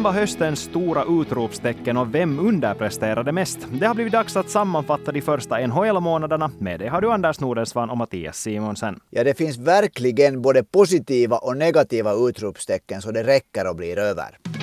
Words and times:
Vem 0.00 0.04
var 0.04 0.12
höstens 0.12 0.60
stora 0.60 1.04
utropstecken 1.20 1.96
och 1.96 2.14
vem 2.14 2.38
underpresterade 2.38 3.32
mest? 3.32 3.58
Det 3.72 3.86
har 3.86 3.94
blivit 3.94 4.12
dags 4.12 4.36
att 4.36 4.50
sammanfatta 4.50 5.12
de 5.12 5.20
första 5.20 5.66
NHL-månaderna. 5.66 6.50
Med 6.58 6.80
det 6.80 6.88
har 6.88 7.00
du 7.00 7.12
Anders 7.12 7.40
Nordensvan 7.40 7.90
och 7.90 7.96
Mattias 7.96 8.36
Simonsen. 8.36 9.00
Ja, 9.10 9.24
det 9.24 9.34
finns 9.34 9.58
verkligen 9.58 10.42
både 10.42 10.64
positiva 10.64 11.36
och 11.36 11.56
negativa 11.56 12.12
utropstecken 12.12 13.02
så 13.02 13.10
det 13.10 13.22
räcker 13.22 13.68
och 13.68 13.76
blir 13.76 13.98
över. 13.98 14.59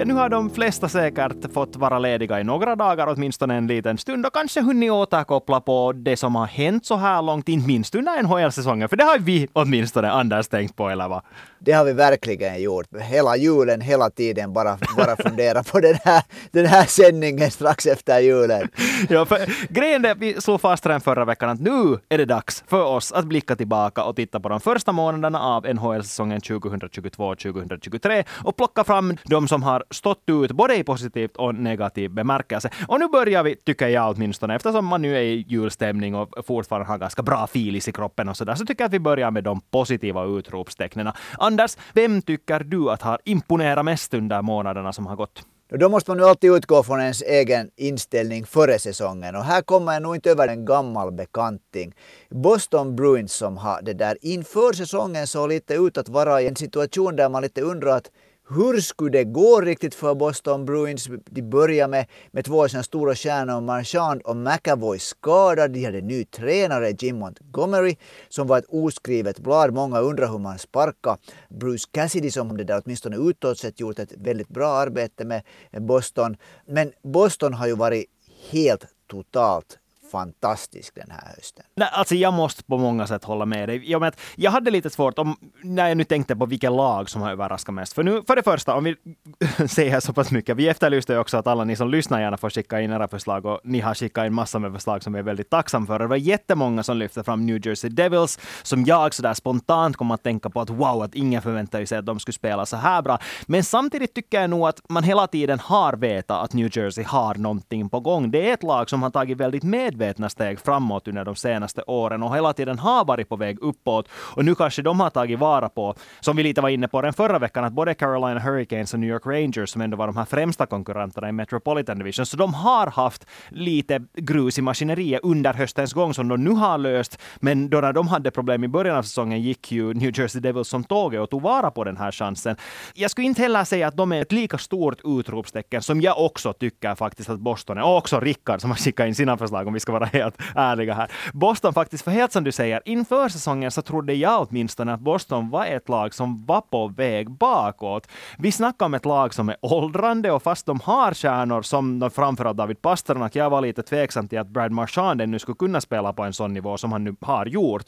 Ja, 0.00 0.06
nu 0.06 0.14
har 0.14 0.28
de 0.28 0.50
flesta 0.50 0.88
säkert 0.88 1.52
fått 1.54 1.76
vara 1.76 1.98
lediga 1.98 2.40
i 2.40 2.44
några 2.44 2.76
dagar, 2.76 3.06
åtminstone 3.06 3.54
en 3.54 3.66
liten 3.66 3.98
stund, 3.98 4.26
och 4.26 4.34
kanske 4.34 4.60
hunnit 4.60 4.90
återkoppla 4.90 5.60
på 5.60 5.92
det 5.92 6.16
som 6.16 6.34
har 6.34 6.46
hänt 6.46 6.86
så 6.86 6.96
här 6.96 7.22
långt, 7.22 7.48
inte 7.48 7.66
minst 7.66 7.94
under 7.94 8.22
NHL-säsongen, 8.22 8.88
för 8.88 8.96
det 8.96 9.04
har 9.04 9.18
vi 9.18 9.48
åtminstone 9.52 10.10
Anders 10.10 10.48
tänkt 10.48 10.76
på, 10.76 10.88
eller 10.88 11.08
vad? 11.08 11.22
Det 11.58 11.72
har 11.72 11.84
vi 11.84 11.92
verkligen 11.92 12.62
gjort. 12.62 12.86
Hela 13.00 13.36
julen, 13.36 13.80
hela 13.80 14.10
tiden 14.10 14.52
bara, 14.52 14.78
bara 14.96 15.16
fundera 15.16 15.62
på 15.62 15.80
den 15.80 15.94
här, 16.04 16.22
den 16.50 16.66
här 16.66 16.84
sändningen 16.84 17.50
strax 17.50 17.86
efter 17.86 18.20
julen. 18.20 18.68
ja, 19.08 19.24
för 19.24 19.72
grejen 19.72 20.04
är, 20.04 20.14
vi 20.14 20.40
slog 20.40 20.60
fast 20.60 20.86
redan 20.86 21.00
förra 21.00 21.24
veckan 21.24 21.48
att 21.48 21.60
nu 21.60 21.98
är 22.08 22.18
det 22.18 22.24
dags 22.24 22.64
för 22.66 22.84
oss 22.84 23.12
att 23.12 23.24
blicka 23.24 23.56
tillbaka 23.56 24.04
och 24.04 24.16
titta 24.16 24.40
på 24.40 24.48
de 24.48 24.60
första 24.60 24.92
månaderna 24.92 25.40
av 25.40 25.66
NHL-säsongen 25.74 26.40
2022-2023 26.40 28.24
och 28.44 28.56
plocka 28.56 28.84
fram 28.84 29.16
de 29.24 29.48
som 29.48 29.62
har 29.62 29.84
stått 29.90 30.22
ut 30.26 30.52
både 30.52 30.76
i 30.76 30.84
positivt 30.84 31.36
och 31.36 31.54
negativ 31.54 32.10
bemärkelse. 32.10 32.70
Och 32.88 33.00
nu 33.00 33.08
börjar 33.08 33.42
vi, 33.42 33.56
tycker 33.56 33.88
jag 33.88 34.16
åtminstone, 34.16 34.54
eftersom 34.54 34.86
man 34.86 35.02
nu 35.02 35.16
är 35.16 35.20
i 35.20 35.44
julstämning 35.48 36.14
och 36.14 36.46
fortfarande 36.46 36.88
har 36.88 36.98
ganska 36.98 37.22
bra 37.22 37.46
filis 37.46 37.88
i 37.88 37.92
kroppen 37.92 38.28
och 38.28 38.36
sådär, 38.36 38.54
så 38.54 38.66
tycker 38.66 38.82
jag 38.82 38.88
att 38.88 38.94
vi 38.94 39.00
börjar 39.00 39.30
med 39.30 39.44
de 39.44 39.60
positiva 39.60 40.24
utropstecknen. 40.24 41.12
Anders, 41.38 41.76
vem 41.92 42.22
tycker 42.22 42.60
du 42.60 42.90
att 42.90 43.02
har 43.02 43.18
imponerat 43.24 43.84
mest 43.84 44.14
under 44.14 44.42
månaderna 44.42 44.92
som 44.92 45.06
har 45.06 45.16
gått? 45.16 45.42
Då 45.78 45.88
måste 45.88 46.10
man 46.10 46.18
ju 46.18 46.24
alltid 46.24 46.52
utgå 46.52 46.82
från 46.82 47.00
ens 47.00 47.22
egen 47.22 47.70
inställning 47.76 48.46
före 48.46 48.78
säsongen 48.78 49.36
och 49.36 49.44
här 49.44 49.62
kommer 49.62 49.92
jag 49.92 50.02
nog 50.02 50.14
inte 50.14 50.30
över 50.30 50.48
en 50.48 50.64
gammal 50.64 51.12
bekanting. 51.12 51.94
Boston 52.30 52.96
Bruins 52.96 53.32
som 53.32 53.56
har 53.56 53.82
det 53.82 53.92
där 53.92 54.18
inför 54.22 54.72
säsongen 54.72 55.26
såg 55.26 55.48
lite 55.48 55.74
ut 55.74 55.98
att 55.98 56.08
vara 56.08 56.42
i 56.42 56.48
en 56.48 56.56
situation 56.56 57.16
där 57.16 57.28
man 57.28 57.42
lite 57.42 57.60
undrar 57.60 57.96
att 57.96 58.10
hur 58.50 58.80
skulle 58.80 59.18
det 59.18 59.24
gå 59.24 59.60
riktigt 59.60 59.94
för 59.94 60.14
Boston 60.14 60.64
Bruins? 60.64 61.08
De 61.24 61.42
börjar 61.42 61.88
med, 61.88 62.06
med 62.30 62.44
två 62.44 62.68
sina 62.68 62.82
stora 62.82 63.14
stjärnor, 63.14 63.60
Marchand 63.60 64.22
och 64.22 64.36
McAvoy 64.36 64.98
skadade. 64.98 65.74
De 65.74 65.84
hade 65.84 66.00
ny 66.00 66.24
tränare, 66.24 66.94
Jim 66.98 67.18
Montgomery, 67.18 67.96
som 68.28 68.46
var 68.46 68.58
ett 68.58 68.64
oskrivet 68.68 69.38
blad. 69.38 69.74
Många 69.74 70.00
undrar 70.00 70.28
hur 70.28 70.38
man 70.38 70.58
sparkar 70.58 71.16
Bruce 71.48 71.88
Cassidy 71.92 72.30
som 72.30 72.56
det 72.56 72.64
där 72.64 72.82
åtminstone 72.84 73.16
utåt 73.16 73.58
sett 73.58 73.80
gjort 73.80 73.98
ett 73.98 74.12
väldigt 74.16 74.48
bra 74.48 74.68
arbete 74.68 75.24
med 75.24 75.42
Boston. 75.72 76.36
Men 76.66 76.92
Boston 77.02 77.54
har 77.54 77.66
ju 77.66 77.74
varit 77.74 78.06
helt 78.50 78.84
totalt 79.10 79.78
fantastisk 80.10 80.94
den 80.94 81.10
här 81.10 81.34
hösten. 81.36 81.64
Nej, 81.76 81.88
alltså 81.92 82.14
jag 82.14 82.34
måste 82.34 82.64
på 82.64 82.78
många 82.78 83.06
sätt 83.06 83.24
hålla 83.24 83.46
med 83.46 83.68
dig. 83.68 83.90
Jag, 83.90 84.00
med 84.00 84.16
jag 84.36 84.50
hade 84.50 84.70
lite 84.70 84.90
svårt 84.90 85.18
om, 85.18 85.36
när 85.62 85.88
jag 85.88 85.96
nu 85.96 86.04
tänkte 86.04 86.36
på 86.36 86.46
vilka 86.46 86.70
lag 86.70 87.10
som 87.10 87.22
har 87.22 87.30
överraskat 87.30 87.74
mest. 87.74 87.92
För 87.92 88.02
nu, 88.02 88.22
för 88.26 88.36
det 88.36 88.42
första, 88.42 88.74
om 88.74 88.84
vi 88.84 88.96
säger 89.68 90.00
så 90.00 90.12
pass 90.12 90.30
mycket, 90.30 90.56
vi 90.56 90.68
efterlyste 90.68 91.18
också 91.18 91.36
att 91.36 91.46
alla 91.46 91.64
ni 91.64 91.76
som 91.76 91.90
lyssnar 91.90 92.20
gärna 92.20 92.36
får 92.36 92.50
skicka 92.50 92.80
in 92.80 92.92
era 92.92 93.08
förslag 93.08 93.46
och 93.46 93.60
ni 93.64 93.80
har 93.80 93.94
skickat 93.94 94.26
in 94.26 94.34
massor 94.34 94.58
med 94.58 94.72
förslag 94.72 95.02
som 95.02 95.12
vi 95.12 95.18
är 95.18 95.22
väldigt 95.22 95.50
tacksamma 95.50 95.86
för. 95.86 95.98
Det 95.98 96.06
var 96.06 96.16
jättemånga 96.16 96.82
som 96.82 96.96
lyfte 96.96 97.22
fram 97.22 97.46
New 97.46 97.66
Jersey 97.66 97.90
Devils, 97.90 98.38
som 98.62 98.84
jag 98.84 99.14
sådär 99.14 99.34
spontant 99.34 99.96
kom 99.96 100.10
att 100.10 100.22
tänka 100.22 100.50
på 100.50 100.60
att 100.60 100.70
wow, 100.70 101.02
att 101.02 101.14
ingen 101.14 101.42
förväntade 101.42 101.86
sig 101.86 101.98
att 101.98 102.06
de 102.06 102.20
skulle 102.20 102.32
spela 102.32 102.66
så 102.66 102.76
här 102.76 103.02
bra. 103.02 103.18
Men 103.46 103.64
samtidigt 103.64 104.14
tycker 104.14 104.40
jag 104.40 104.50
nog 104.50 104.68
att 104.68 104.80
man 104.88 105.02
hela 105.02 105.26
tiden 105.26 105.58
har 105.60 105.92
vetat 105.92 106.44
att 106.44 106.52
New 106.52 106.76
Jersey 106.76 107.04
har 107.04 107.34
någonting 107.34 107.88
på 107.88 108.00
gång. 108.00 108.30
Det 108.30 108.50
är 108.50 108.54
ett 108.54 108.62
lag 108.62 108.90
som 108.90 109.02
har 109.02 109.10
tagit 109.10 109.38
väldigt 109.38 109.62
medvetet 109.62 109.99
medvetna 110.00 110.28
steg 110.28 110.60
framåt 110.60 111.08
under 111.08 111.24
de 111.24 111.36
senaste 111.36 111.82
åren 111.82 112.22
och 112.22 112.36
hela 112.36 112.52
tiden 112.52 112.78
har 112.78 113.04
varit 113.04 113.28
på 113.28 113.36
väg 113.36 113.58
uppåt. 113.60 114.08
Och 114.36 114.44
nu 114.44 114.54
kanske 114.54 114.82
de 114.82 115.00
har 115.00 115.10
tagit 115.10 115.38
vara 115.38 115.68
på, 115.68 115.94
som 116.20 116.36
vi 116.36 116.42
lite 116.42 116.60
var 116.60 116.68
inne 116.68 116.88
på 116.88 117.02
den 117.02 117.12
förra 117.12 117.38
veckan, 117.38 117.64
att 117.64 117.72
både 117.72 117.94
Carolina 117.94 118.40
Hurricanes 118.40 118.94
och 118.94 119.00
New 119.00 119.10
York 119.10 119.26
Rangers, 119.26 119.70
som 119.70 119.82
ändå 119.82 119.96
var 119.96 120.06
de 120.06 120.16
här 120.16 120.24
främsta 120.24 120.66
konkurrenterna 120.66 121.28
i 121.28 121.32
Metropolitan 121.32 121.98
Division, 121.98 122.26
så 122.26 122.36
de 122.36 122.54
har 122.54 122.86
haft 122.86 123.26
lite 123.48 124.00
grus 124.14 124.58
i 124.58 124.62
maskineriet 124.62 125.20
under 125.22 125.54
höstens 125.54 125.92
gång 125.92 126.14
som 126.14 126.28
de 126.28 126.44
nu 126.44 126.50
har 126.50 126.78
löst. 126.78 127.18
Men 127.40 127.70
då 127.70 127.80
när 127.80 127.92
de 127.92 128.08
hade 128.08 128.30
problem 128.30 128.64
i 128.64 128.68
början 128.68 128.96
av 128.96 129.02
säsongen 129.02 129.42
gick 129.42 129.72
ju 129.72 129.94
New 129.94 130.18
Jersey 130.18 130.40
Devils 130.40 130.68
som 130.68 130.84
tåget 130.84 131.20
och 131.20 131.30
tog 131.30 131.42
vara 131.42 131.70
på 131.70 131.84
den 131.84 131.96
här 131.96 132.12
chansen. 132.12 132.56
Jag 132.94 133.10
skulle 133.10 133.26
inte 133.26 133.42
heller 133.42 133.64
säga 133.64 133.88
att 133.88 133.96
de 133.96 134.12
är 134.12 134.22
ett 134.22 134.32
lika 134.32 134.58
stort 134.58 135.00
utropstecken 135.04 135.82
som 135.82 136.00
jag 136.00 136.24
också 136.24 136.52
tycker 136.52 136.94
faktiskt 136.94 137.30
att 137.30 137.40
Boston 137.40 137.78
är. 137.78 137.82
Och 137.82 137.96
också 137.96 138.20
Rickard 138.20 138.60
som 138.60 138.70
har 138.70 138.76
skickat 138.76 139.06
in 139.06 139.14
sina 139.14 139.36
förslag 139.36 139.66
om 139.66 139.74
vi 139.74 139.80
ska 139.80 139.89
ska 139.90 139.98
vara 139.98 140.04
helt 140.12 140.34
ärliga 140.54 140.94
här. 140.94 141.10
Boston 141.32 141.74
faktiskt, 141.74 142.04
för 142.04 142.10
helt 142.10 142.32
som 142.32 142.44
du 142.44 142.52
säger, 142.52 142.82
inför 142.84 143.28
säsongen 143.28 143.70
så 143.70 143.82
trodde 143.82 144.14
jag 144.14 144.46
åtminstone 144.50 144.94
att 144.94 145.00
Boston 145.00 145.50
var 145.50 145.66
ett 145.66 145.88
lag 145.88 146.14
som 146.14 146.46
var 146.46 146.60
på 146.60 146.88
väg 146.88 147.30
bakåt. 147.30 148.08
Vi 148.38 148.52
snackar 148.52 148.86
om 148.86 148.94
ett 148.94 149.04
lag 149.04 149.34
som 149.34 149.48
är 149.48 149.56
åldrande 149.60 150.32
och 150.32 150.42
fast 150.42 150.66
de 150.66 150.80
har 150.80 151.14
stjärnor 151.14 151.62
som 151.62 152.10
framförallt 152.14 152.56
David 152.56 152.82
Pasternak, 152.82 153.36
jag 153.36 153.50
var 153.50 153.60
lite 153.60 153.82
tveksam 153.82 154.28
till 154.28 154.38
att 154.38 154.48
Brad 154.48 154.72
Marchand 154.72 155.20
ännu 155.20 155.38
skulle 155.38 155.56
kunna 155.56 155.80
spela 155.80 156.12
på 156.12 156.22
en 156.22 156.32
sån 156.32 156.52
nivå 156.52 156.76
som 156.76 156.92
han 156.92 157.04
nu 157.04 157.16
har 157.20 157.46
gjort. 157.46 157.84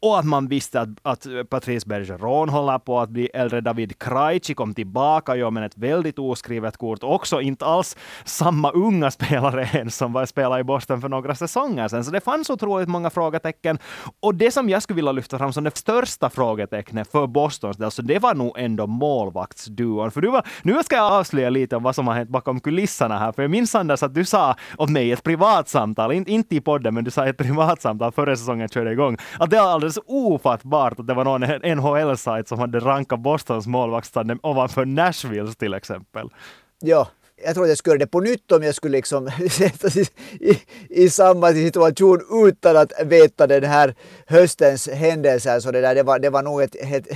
Och 0.00 0.18
att 0.18 0.24
man 0.24 0.48
visste 0.48 0.80
att, 0.80 0.88
att 1.02 1.26
Patrice 1.50 1.86
Bergeron 1.86 2.48
håller 2.48 2.78
på 2.78 3.00
att 3.00 3.10
bli 3.10 3.26
äldre. 3.34 3.60
David 3.60 3.98
Krejci 3.98 4.54
kom 4.54 4.74
tillbaka, 4.74 5.36
ja, 5.36 5.50
men 5.50 5.62
ett 5.62 5.78
väldigt 5.78 6.18
oskrivet 6.18 6.76
kort. 6.76 7.02
Också 7.02 7.40
inte 7.40 7.64
alls 7.64 7.96
samma 8.24 8.70
unga 8.70 9.10
spelare 9.10 9.64
än 9.72 9.90
som 9.90 10.12
var 10.12 10.26
spelade 10.26 10.60
i 10.60 10.64
Boston 10.64 11.00
för 11.00 11.08
några 11.08 11.34
säsonger 11.36 11.88
sen, 11.88 12.04
Så 12.04 12.10
det 12.10 12.20
fanns 12.20 12.50
otroligt 12.50 12.88
många 12.88 13.10
frågetecken. 13.10 13.78
Och 14.20 14.34
det 14.34 14.50
som 14.50 14.68
jag 14.68 14.82
skulle 14.82 14.96
vilja 14.96 15.12
lyfta 15.12 15.38
fram 15.38 15.52
som 15.52 15.64
det 15.64 15.76
största 15.76 16.30
frågetecknet 16.30 17.10
för 17.10 17.26
Bostons 17.26 17.76
del, 17.76 17.82
så 17.82 17.84
alltså, 17.84 18.02
det 18.02 18.18
var 18.18 18.34
nog 18.34 18.58
ändå 18.58 18.86
målvaktsduon. 18.86 20.10
För 20.10 20.20
du 20.20 20.30
var, 20.30 20.46
nu 20.62 20.82
ska 20.82 20.96
jag 20.96 21.12
avslöja 21.12 21.50
lite 21.50 21.76
om 21.76 21.82
vad 21.82 21.94
som 21.94 22.06
har 22.08 22.14
hänt 22.14 22.30
bakom 22.30 22.60
kulisserna 22.60 23.18
här. 23.18 23.32
För 23.32 23.42
jag 23.42 23.50
minns 23.50 23.74
Anders 23.74 24.02
att 24.02 24.14
du 24.14 24.24
sa 24.24 24.54
åt 24.78 24.90
mig 24.90 25.08
i 25.08 25.12
ett 25.12 25.22
privatsamtal, 25.22 26.12
inte, 26.12 26.32
inte 26.32 26.56
i 26.56 26.60
podden, 26.60 26.94
men 26.94 27.04
du 27.04 27.10
sa 27.10 27.26
i 27.26 27.28
ett 27.28 27.38
privatsamtal 27.38 28.12
före 28.12 28.36
säsongen 28.36 28.68
körde 28.68 28.92
igång, 28.92 29.16
att 29.38 29.50
det 29.50 29.56
var 29.56 29.66
alldeles 29.66 29.98
ofattbart 30.06 31.00
att 31.00 31.06
det 31.06 31.14
var 31.14 31.24
någon 31.24 31.40
NHL-sajt 31.76 32.48
som 32.48 32.58
hade 32.58 32.80
rankat 32.80 33.20
Bostons 33.20 33.66
målvaktsstandard 33.66 34.38
ovanför 34.42 34.84
Nashvilles 34.84 35.56
till 35.56 35.74
exempel. 35.74 36.28
Ja, 36.80 37.08
jag 37.44 37.54
tror 37.54 37.64
att 37.64 37.68
jag 37.68 37.78
skulle 37.78 37.92
göra 37.92 37.98
det 37.98 38.06
på 38.06 38.20
nytt 38.20 38.52
om 38.52 38.62
jag 38.62 38.74
skulle 38.74 38.96
liksom 38.96 39.30
sättas 39.50 39.96
i, 39.96 40.06
i, 40.40 40.58
i, 40.88 41.10
samma 41.10 41.52
situation 41.52 42.48
utan 42.48 42.76
att 42.76 42.92
veta 43.04 43.46
den 43.46 43.64
här 43.64 43.94
höstens 44.26 44.88
händelser. 44.88 45.60
Så 45.60 45.70
det, 45.70 45.80
där, 45.80 45.94
det, 45.94 46.02
var, 46.02 46.18
det 46.18 46.30
var 46.30 46.42
nog 46.42 46.62
ett, 46.62 46.74
ett, 46.74 47.06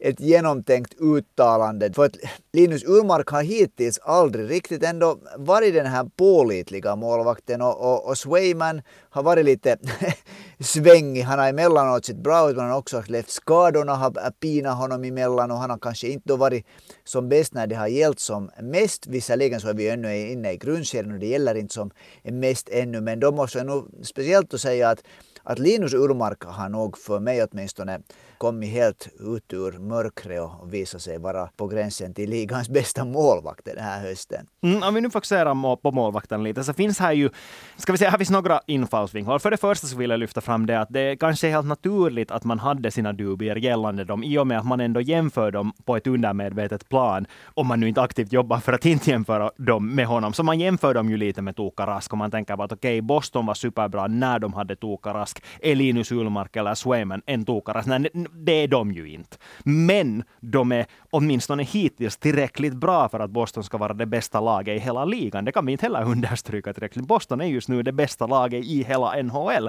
ett 0.00 0.20
genomtänkt 0.20 0.94
uttalande. 1.00 1.92
För 1.92 2.04
att 2.04 2.16
Linus 2.52 2.84
Urmark 2.84 3.28
har 3.28 3.42
hittills 3.42 3.98
aldrig 3.98 4.50
riktigt 4.50 4.82
ändå 4.82 5.18
varit 5.36 5.74
den 5.74 5.86
här 5.86 6.10
pålitliga 6.16 6.96
målvakten 6.96 7.62
och, 7.62 7.80
och, 7.80 8.08
och 8.08 8.18
Swayman 8.18 8.82
har 9.10 9.22
varit 9.22 9.44
lite 9.44 9.76
svängig. 10.60 11.22
Han 11.22 11.38
har 11.38 11.48
emellanåt 11.48 12.04
sett 12.04 12.16
bra 12.16 12.50
ut 12.50 12.56
men 12.56 12.64
han 12.64 12.72
har 12.72 12.78
också 12.78 13.02
levt 13.06 13.30
skadorna 13.30 13.94
har 13.94 14.30
pinat 14.30 14.76
honom 14.76 15.04
emellan 15.04 15.50
och 15.50 15.58
han 15.58 15.70
har 15.70 15.78
kanske 15.78 16.08
inte 16.08 16.34
varit 16.34 16.66
som 17.04 17.28
bäst 17.28 17.54
när 17.54 17.66
det 17.66 17.74
har 17.74 17.88
gällt 17.88 18.20
som 18.20 18.50
mest. 18.62 19.06
Visserligen 19.06 19.60
så 19.60 19.68
är 19.68 19.74
vi 19.74 19.88
ännu 19.88 20.30
inne 20.30 20.52
i 20.52 20.56
grundserien 20.56 21.12
och 21.12 21.18
det 21.18 21.26
gäller 21.26 21.54
inte 21.54 21.74
som 21.74 21.90
mest 22.22 22.68
ännu 22.68 23.00
men 23.00 23.20
då 23.20 23.32
måste 23.32 23.58
jag 23.58 23.66
nog 23.66 23.88
speciellt 24.02 24.54
att 24.54 24.60
säga 24.60 24.88
att 24.88 25.02
att 25.42 25.58
Linus 25.58 25.94
Urmark 25.94 26.44
har 26.44 26.68
nog 26.68 26.98
för 26.98 27.20
mig 27.20 27.44
åtminstone 27.44 28.00
kommit 28.38 28.70
helt 28.70 29.08
ut 29.20 29.52
ur 29.52 29.78
mörkret 29.78 30.42
och 30.60 30.74
visat 30.74 31.02
sig 31.02 31.18
vara 31.18 31.48
på 31.56 31.66
gränsen 31.66 32.14
till 32.14 32.30
ligans 32.30 32.68
bästa 32.68 33.04
målvakt 33.04 33.64
den 33.64 33.84
här 33.84 34.00
hösten. 34.00 34.46
Mm, 34.62 34.82
om 34.82 34.94
vi 34.94 35.00
nu 35.00 35.10
fokuserar 35.10 35.76
på 35.76 35.90
målvakten 35.90 36.42
lite 36.42 36.64
så 36.64 36.72
finns 36.72 36.98
här 36.98 37.12
ju, 37.12 37.30
ska 37.76 37.92
vi 37.92 37.98
säga, 37.98 38.10
här 38.10 38.18
finns 38.18 38.30
några 38.30 38.60
infallsvinklar. 38.66 39.38
För 39.38 39.50
det 39.50 39.56
första 39.56 39.86
så 39.86 39.96
vill 39.96 40.10
jag 40.10 40.20
lyfta 40.20 40.40
fram 40.40 40.66
det 40.66 40.80
att 40.80 40.88
det 40.90 41.16
kanske 41.16 41.48
är 41.48 41.50
helt 41.50 41.66
naturligt 41.66 42.30
att 42.30 42.44
man 42.44 42.58
hade 42.58 42.90
sina 42.90 43.12
dubier 43.12 43.56
gällande 43.56 44.04
dem 44.04 44.24
i 44.24 44.38
och 44.38 44.46
med 44.46 44.58
att 44.58 44.66
man 44.66 44.80
ändå 44.80 45.00
jämför 45.00 45.50
dem 45.50 45.72
på 45.84 45.96
ett 45.96 46.06
undermedvetet 46.06 46.88
plan. 46.88 47.26
Om 47.44 47.66
man 47.66 47.80
nu 47.80 47.88
inte 47.88 48.02
aktivt 48.02 48.32
jobbar 48.32 48.58
för 48.58 48.72
att 48.72 48.86
inte 48.86 49.10
jämföra 49.10 49.50
dem 49.56 49.94
med 49.94 50.06
honom. 50.06 50.32
Så 50.32 50.42
man 50.42 50.60
jämför 50.60 50.94
dem 50.94 51.10
ju 51.10 51.16
lite 51.16 51.42
med 51.42 51.56
Tuukka 51.56 51.86
Rask 51.86 52.12
och 52.12 52.18
man 52.18 52.30
tänker 52.30 52.56
bara 52.56 52.64
att 52.64 52.72
okej, 52.72 52.98
okay, 52.98 53.00
Boston 53.00 53.46
var 53.46 53.54
superbra 53.54 54.06
när 54.06 54.38
de 54.38 54.52
hade 54.52 54.76
Tuukka 54.76 55.14
Rask 55.14 55.29
Rask, 55.30 55.42
är 55.62 55.74
Linus 55.74 56.12
Ullmark 56.12 56.56
eller 56.56 56.74
Swayman 56.74 57.22
en 57.26 57.44
tokaras. 57.44 57.86
Nej, 57.86 58.10
det 58.32 58.52
är 58.52 58.68
de 58.68 58.92
ju 58.92 59.08
inte. 59.08 59.36
Men 59.64 60.24
de 60.40 60.72
är 60.72 60.86
åtminstone 61.10 61.62
hittills 61.62 62.16
tillräckligt 62.16 62.74
bra 62.74 63.08
för 63.08 63.20
att 63.20 63.30
Boston 63.30 63.64
ska 63.64 63.78
vara 63.78 63.94
det 63.94 64.06
bästa 64.06 64.40
laget 64.40 64.76
i 64.76 64.84
hela 64.84 65.04
ligan. 65.04 65.44
Det 65.44 65.52
kan 65.52 65.66
vi 65.66 65.72
inte 65.72 65.86
heller 65.86 66.04
understryka 66.04 66.72
tillräckligt. 66.72 67.06
Boston 67.06 67.40
är 67.40 67.44
just 67.44 67.68
nu 67.68 67.82
det 67.82 67.92
bästa 67.92 68.26
laget 68.26 68.64
i 68.64 68.82
hela 68.82 69.22
NHL. 69.22 69.68